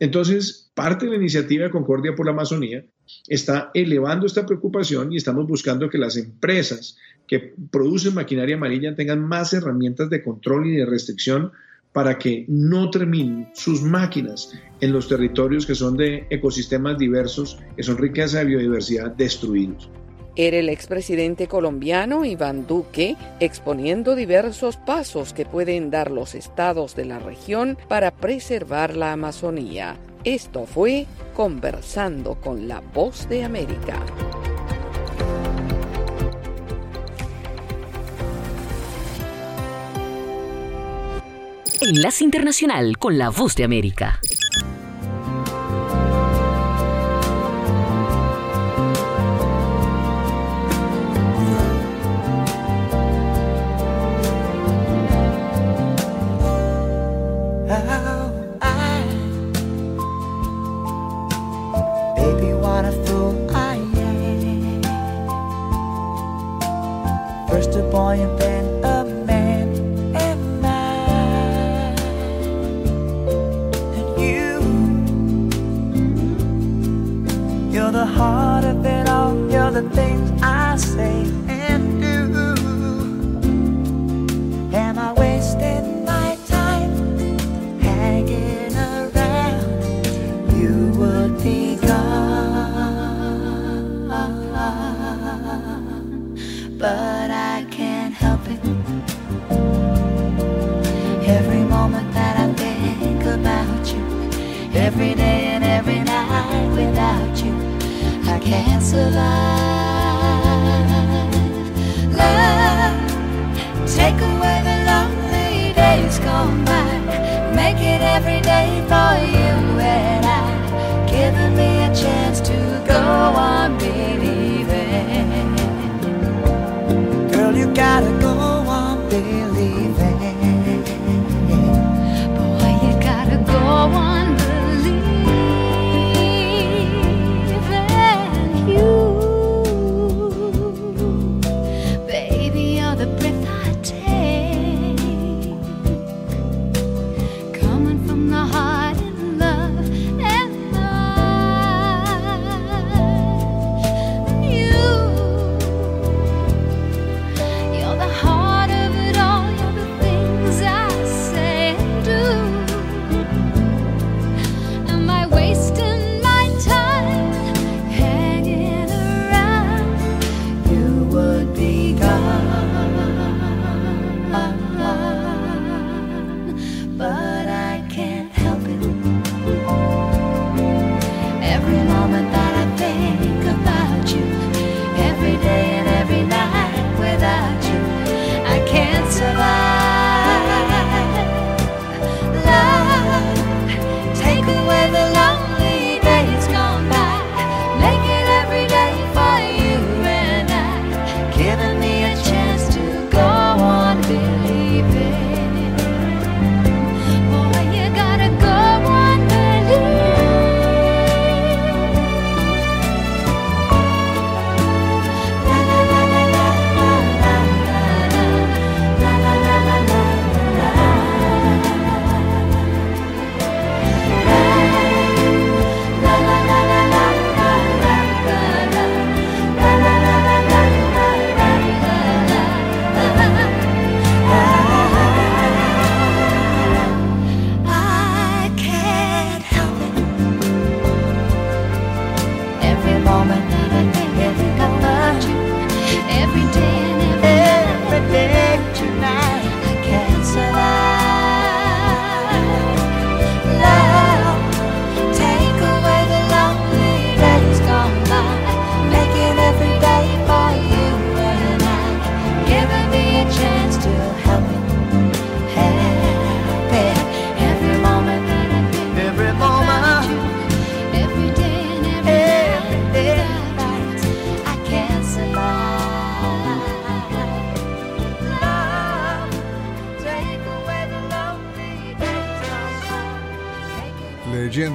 Entonces, 0.00 0.70
parte 0.74 1.06
de 1.06 1.12
la 1.12 1.16
iniciativa 1.16 1.64
de 1.64 1.70
Concordia 1.70 2.14
por 2.14 2.26
la 2.26 2.32
Amazonía 2.32 2.84
está 3.26 3.70
elevando 3.74 4.26
esta 4.26 4.46
preocupación 4.46 5.12
y 5.12 5.16
estamos 5.16 5.46
buscando 5.46 5.90
que 5.90 5.98
las 5.98 6.16
empresas 6.16 6.96
que 7.26 7.54
producen 7.70 8.14
maquinaria 8.14 8.56
amarilla 8.56 8.94
tengan 8.94 9.20
más 9.20 9.52
herramientas 9.52 10.08
de 10.08 10.22
control 10.22 10.68
y 10.68 10.76
de 10.76 10.86
restricción 10.86 11.52
para 11.92 12.18
que 12.18 12.44
no 12.48 12.90
terminen 12.90 13.48
sus 13.54 13.82
máquinas 13.82 14.52
en 14.80 14.92
los 14.92 15.08
territorios 15.08 15.66
que 15.66 15.74
son 15.74 15.96
de 15.96 16.26
ecosistemas 16.30 16.96
diversos, 16.98 17.58
que 17.76 17.82
son 17.82 17.98
riqueza 17.98 18.38
de 18.38 18.44
biodiversidad, 18.44 19.10
destruidos. 19.16 19.90
Era 20.38 20.58
el 20.58 20.68
expresidente 20.68 21.48
colombiano 21.48 22.24
Iván 22.24 22.68
Duque 22.68 23.16
exponiendo 23.40 24.14
diversos 24.14 24.76
pasos 24.76 25.32
que 25.32 25.44
pueden 25.44 25.90
dar 25.90 26.12
los 26.12 26.36
estados 26.36 26.94
de 26.94 27.06
la 27.06 27.18
región 27.18 27.76
para 27.88 28.12
preservar 28.12 28.94
la 28.94 29.10
Amazonía. 29.10 29.96
Esto 30.22 30.64
fue 30.64 31.06
Conversando 31.34 32.36
con 32.40 32.68
la 32.68 32.78
Voz 32.78 33.28
de 33.28 33.42
América. 33.42 34.00
Enlace 41.80 42.22
Internacional 42.22 42.96
con 42.96 43.18
la 43.18 43.30
Voz 43.30 43.56
de 43.56 43.64
América. 43.64 44.20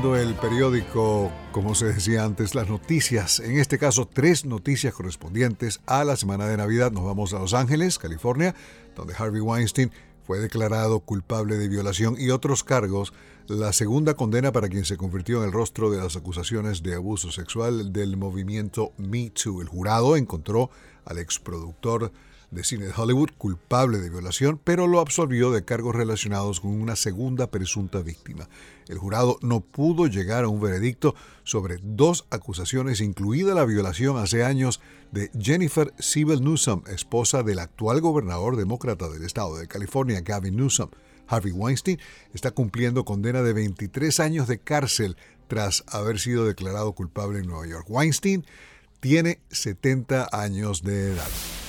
El 0.04 0.36
periódico, 0.36 1.32
como 1.54 1.76
se 1.76 1.86
decía 1.86 2.26
antes, 2.26 2.56
las 2.56 2.68
noticias, 2.68 3.40
en 3.40 3.58
este 3.58 3.78
caso 3.80 4.06
tres 4.06 4.44
noticias 4.44 4.94
correspondientes 4.94 5.80
a 5.86 6.04
la 6.04 6.18
semana 6.18 6.46
de 6.46 6.58
Navidad. 6.58 6.92
Nos 6.92 7.06
vamos 7.06 7.34
a 7.34 7.40
Los 7.40 7.54
Ángeles, 7.54 8.00
California, 8.00 8.54
donde 8.98 9.14
Harvey 9.18 9.40
Weinstein 9.40 9.92
fue 10.28 10.40
declarado 10.40 11.00
culpable 11.00 11.58
de 11.58 11.70
violación 11.70 12.18
y 12.20 12.32
otros 12.32 12.66
cargos, 12.66 13.14
la 13.48 13.72
segunda 13.72 14.16
condena 14.16 14.52
para 14.52 14.68
quien 14.68 14.84
se 14.84 14.98
convirtió 14.98 15.40
en 15.40 15.46
el 15.46 15.54
rostro 15.54 15.90
de 15.90 16.00
las 16.00 16.18
acusaciones 16.18 16.84
de 16.84 16.96
abuso 16.96 17.32
sexual 17.32 17.94
del 17.94 18.18
movimiento 18.18 18.92
Me 18.98 19.30
Too. 19.30 19.62
El 19.62 19.70
jurado 19.70 20.18
encontró 20.18 20.70
al 21.06 21.18
exproductor 21.18 22.12
de 22.54 22.64
cine 22.64 22.86
de 22.86 22.94
Hollywood 22.96 23.32
culpable 23.38 24.00
de 24.00 24.10
violación, 24.10 24.60
pero 24.64 24.88
lo 24.88 25.00
absolvió 25.00 25.52
de 25.52 25.66
cargos 25.66 25.96
relacionados 25.96 26.60
con 26.60 26.72
una 26.72 26.96
segunda 26.96 27.48
presunta 27.48 28.02
víctima. 28.02 28.48
El 28.88 28.98
jurado 28.98 29.38
no 29.42 29.62
pudo 29.62 30.08
llegar 30.08 30.44
a 30.44 30.50
un 30.50 30.62
veredicto 30.62 31.16
sobre 31.44 31.78
dos 31.82 32.26
acusaciones, 32.30 33.02
incluida 33.02 33.54
la 33.54 33.66
violación 33.66 34.18
hace 34.18 34.44
años 34.44 34.82
de 35.12 35.32
Jennifer 35.40 35.94
Siebel 36.00 36.44
Newsom, 36.44 36.84
esposa 36.88 37.44
del 37.44 37.60
actual 37.60 38.02
gobernador 38.02 38.56
demócrata 38.56 39.10
del 39.10 39.24
estado 39.24 39.58
de 39.58 39.68
California, 39.68 40.22
Gavin 40.22 40.56
Newsom. 40.56 40.90
Harvey 41.28 41.54
Weinstein 41.54 42.00
está 42.34 42.52
cumpliendo 42.52 43.06
condena 43.06 43.42
de 43.42 43.54
23 43.54 44.20
años 44.20 44.48
de 44.48 44.60
cárcel 44.60 45.16
tras 45.48 45.84
haber 45.88 46.20
sido 46.20 46.46
declarado 46.46 46.94
culpable 46.94 47.40
en 47.40 47.48
Nueva 47.48 47.66
York. 47.68 47.86
Weinstein 47.90 48.46
tiene 49.00 49.40
70 49.50 50.30
años 50.32 50.84
de 50.84 51.14
edad. 51.14 51.63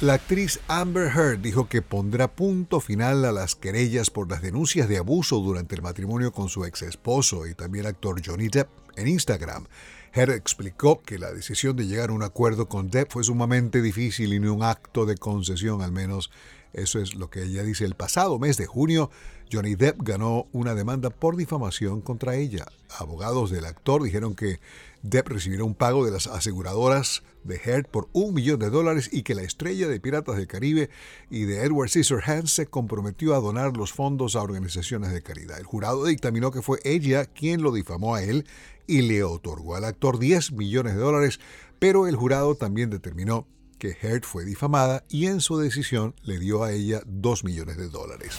La 0.00 0.14
actriz 0.14 0.60
Amber 0.68 1.08
Heard 1.08 1.40
dijo 1.40 1.68
que 1.68 1.82
pondrá 1.82 2.28
punto 2.28 2.78
final 2.78 3.24
a 3.24 3.32
las 3.32 3.56
querellas 3.56 4.10
por 4.10 4.30
las 4.30 4.42
denuncias 4.42 4.88
de 4.88 4.96
abuso 4.96 5.40
durante 5.40 5.74
el 5.74 5.82
matrimonio 5.82 6.30
con 6.30 6.48
su 6.48 6.64
ex 6.64 6.82
esposo 6.82 7.48
y 7.48 7.54
también 7.54 7.84
actor 7.84 8.22
Johnny 8.24 8.46
Depp 8.46 8.68
en 8.94 9.08
Instagram. 9.08 9.66
Heard 10.12 10.30
explicó 10.30 11.02
que 11.02 11.18
la 11.18 11.32
decisión 11.32 11.74
de 11.74 11.88
llegar 11.88 12.10
a 12.10 12.12
un 12.12 12.22
acuerdo 12.22 12.68
con 12.68 12.90
Depp 12.90 13.10
fue 13.10 13.24
sumamente 13.24 13.82
difícil 13.82 14.32
y 14.32 14.38
no 14.38 14.54
un 14.54 14.62
acto 14.62 15.04
de 15.04 15.16
concesión, 15.16 15.82
al 15.82 15.90
menos 15.90 16.30
eso 16.72 17.00
es 17.00 17.16
lo 17.16 17.28
que 17.28 17.42
ella 17.42 17.64
dice. 17.64 17.84
El 17.84 17.96
pasado 17.96 18.38
mes 18.38 18.56
de 18.56 18.66
junio, 18.66 19.10
Johnny 19.52 19.74
Depp 19.74 20.00
ganó 20.02 20.46
una 20.52 20.76
demanda 20.76 21.10
por 21.10 21.34
difamación 21.34 22.02
contra 22.02 22.36
ella. 22.36 22.66
Abogados 22.98 23.50
del 23.50 23.64
actor 23.64 24.04
dijeron 24.04 24.36
que 24.36 24.60
Depp 25.02 25.28
recibirá 25.28 25.64
un 25.64 25.74
pago 25.74 26.04
de 26.04 26.10
las 26.10 26.26
aseguradoras 26.26 27.22
de 27.44 27.56
Heard 27.56 27.86
por 27.88 28.08
un 28.12 28.34
millón 28.34 28.58
de 28.58 28.70
dólares 28.70 29.08
y 29.12 29.22
que 29.22 29.34
la 29.34 29.42
estrella 29.42 29.88
de 29.88 30.00
Piratas 30.00 30.36
del 30.36 30.46
Caribe 30.46 30.90
y 31.30 31.44
de 31.44 31.64
Edward 31.64 31.88
Scissorhands 31.88 32.52
se 32.52 32.66
comprometió 32.66 33.34
a 33.34 33.40
donar 33.40 33.76
los 33.76 33.92
fondos 33.92 34.36
a 34.36 34.42
organizaciones 34.42 35.12
de 35.12 35.22
caridad. 35.22 35.58
El 35.58 35.64
jurado 35.64 36.04
dictaminó 36.04 36.50
que 36.50 36.62
fue 36.62 36.80
ella 36.84 37.26
quien 37.26 37.62
lo 37.62 37.72
difamó 37.72 38.14
a 38.14 38.22
él 38.22 38.46
y 38.86 39.02
le 39.02 39.22
otorgó 39.22 39.76
al 39.76 39.84
actor 39.84 40.18
10 40.18 40.52
millones 40.52 40.94
de 40.94 41.00
dólares, 41.00 41.40
pero 41.78 42.06
el 42.06 42.16
jurado 42.16 42.54
también 42.54 42.90
determinó 42.90 43.46
que 43.78 43.96
Heard 44.00 44.24
fue 44.24 44.44
difamada 44.44 45.04
y 45.08 45.26
en 45.26 45.40
su 45.40 45.58
decisión 45.58 46.14
le 46.22 46.38
dio 46.38 46.64
a 46.64 46.72
ella 46.72 47.00
2 47.06 47.44
millones 47.44 47.76
de 47.76 47.88
dólares. 47.88 48.36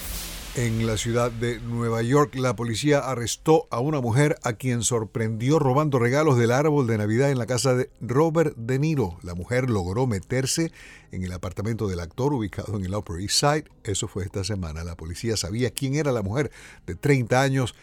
En 0.56 0.88
la 0.88 0.98
ciudad 0.98 1.32
de 1.32 1.60
Nueva 1.60 2.02
York, 2.02 2.34
la 2.36 2.56
policía 2.56 3.00
arrestó 3.00 3.68
a 3.70 3.80
una 3.80 4.02
mujer 4.02 4.36
a 4.44 4.54
quien 4.54 4.82
sorprendió 4.82 5.60
robando 5.60 6.00
regalos 6.00 6.38
del 6.40 6.52
árbol 6.52 6.88
de 6.88 6.98
Navidad 6.98 7.30
en 7.30 7.38
la 7.38 7.46
casa 7.46 7.76
de 7.76 7.92
Robert 8.02 8.56
De 8.58 8.80
Niro. 8.80 9.20
La 9.22 9.36
mujer 9.36 9.70
logró 9.70 10.08
meterse 10.08 10.72
en 11.12 11.24
el 11.24 11.32
apartamento 11.34 11.88
del 11.88 12.00
actor 12.00 12.34
ubicado 12.34 12.78
en 12.78 12.84
el 12.84 12.96
Upper 12.96 13.22
East 13.22 13.40
Side. 13.40 13.66
Eso 13.84 14.08
fue 14.08 14.24
esta 14.24 14.44
semana. 14.44 14.84
La 14.84 14.98
policía 14.98 15.38
sabía 15.38 15.70
quién 15.70 15.96
era 15.96 16.12
la 16.12 16.24
mujer 16.24 16.52
de 16.88 16.96
30 16.96 17.42
años 17.42 17.76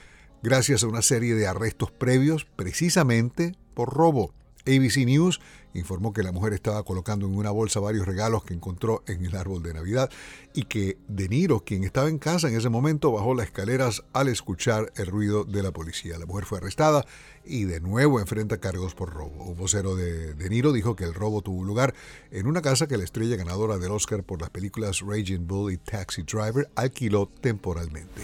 gracias 0.42 0.82
a 0.82 0.88
una 0.88 1.02
serie 1.02 1.34
de 1.34 1.46
arrestos 1.46 1.92
previos 1.92 2.46
precisamente 2.56 3.54
por 3.74 3.94
robo. 3.94 4.34
ABC 4.66 5.04
News 5.06 5.40
informó 5.74 6.12
que 6.12 6.22
la 6.22 6.32
mujer 6.32 6.52
estaba 6.52 6.82
colocando 6.82 7.26
en 7.26 7.36
una 7.36 7.50
bolsa 7.50 7.80
varios 7.80 8.06
regalos 8.06 8.44
que 8.44 8.54
encontró 8.54 9.02
en 9.06 9.24
el 9.24 9.36
árbol 9.36 9.62
de 9.62 9.74
Navidad 9.74 10.10
y 10.54 10.64
que 10.64 10.98
De 11.08 11.28
Niro, 11.28 11.60
quien 11.60 11.84
estaba 11.84 12.08
en 12.08 12.18
casa 12.18 12.48
en 12.48 12.56
ese 12.56 12.68
momento, 12.68 13.12
bajó 13.12 13.34
las 13.34 13.46
escaleras 13.46 14.02
al 14.12 14.28
escuchar 14.28 14.92
el 14.96 15.06
ruido 15.06 15.44
de 15.44 15.62
la 15.62 15.72
policía. 15.72 16.18
La 16.18 16.26
mujer 16.26 16.44
fue 16.44 16.58
arrestada 16.58 17.04
y 17.44 17.64
de 17.64 17.80
nuevo 17.80 18.20
enfrenta 18.20 18.58
cargos 18.58 18.94
por 18.94 19.12
robo. 19.12 19.44
Un 19.44 19.56
vocero 19.56 19.94
de 19.96 20.34
De 20.34 20.48
Niro 20.48 20.72
dijo 20.72 20.96
que 20.96 21.04
el 21.04 21.14
robo 21.14 21.42
tuvo 21.42 21.64
lugar 21.64 21.94
en 22.30 22.46
una 22.46 22.62
casa 22.62 22.86
que 22.86 22.96
la 22.96 23.04
estrella 23.04 23.36
ganadora 23.36 23.78
del 23.78 23.92
Oscar 23.92 24.24
por 24.24 24.40
las 24.40 24.50
películas 24.50 25.00
Raging 25.00 25.46
Bull 25.46 25.72
y 25.72 25.76
Taxi 25.78 26.22
Driver 26.22 26.68
alquiló 26.74 27.30
temporalmente. 27.40 28.22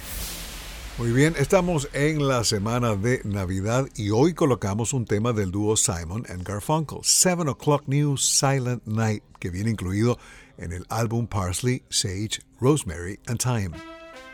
Muy 0.99 1.11
bien, 1.11 1.35
estamos 1.39 1.89
en 1.95 2.29
la 2.29 2.45
semana 2.45 2.95
de 2.97 3.23
Navidad 3.25 3.89
y 3.97 4.11
hoy 4.11 4.35
colocamos 4.35 4.93
un 4.93 5.07
tema 5.07 5.33
del 5.33 5.51
dúo 5.51 5.75
Simon 5.77 6.27
and 6.29 6.47
Garfunkel, 6.47 6.99
7 7.03 7.49
O'Clock 7.49 7.85
News 7.87 8.23
Silent 8.23 8.83
Night, 8.85 9.23
que 9.41 9.49
viene 9.49 9.71
incluido 9.71 10.19
en 10.59 10.73
el 10.73 10.85
álbum 10.91 11.27
Parsley, 11.27 11.83
Sage, 11.89 12.43
Rosemary 12.61 13.19
and 13.27 13.41
Thyme. 13.41 13.71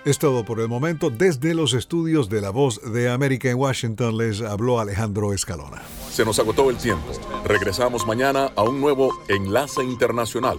Es 0.05 0.19
todo 0.19 0.45
por 0.45 0.59
el 0.59 0.69
momento. 0.69 1.11
Desde 1.11 1.55
los 1.55 1.75
estudios 1.75 2.29
de 2.29 2.41
La 2.41 2.51
Voz 2.51 2.81
de 2.93 3.09
América 3.09 3.49
en 3.51 3.57
Washington 3.57 4.17
les 4.17 4.43
habló 4.43 4.81
Alejandro 4.81 5.33
Escalona. 5.33 5.83
Se 6.11 6.25
nos 6.25 6.39
agotó 6.41 6.71
el 6.71 6.77
tiempo. 6.77 7.13
Regresamos 7.45 8.07
mañana 8.07 8.51
a 8.57 8.63
un 8.63 8.81
nuevo 8.81 9.13
Enlace 9.29 9.85
Internacional. 9.85 10.59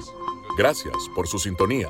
Gracias 0.57 0.95
por 1.13 1.27
su 1.27 1.39
sintonía. 1.39 1.89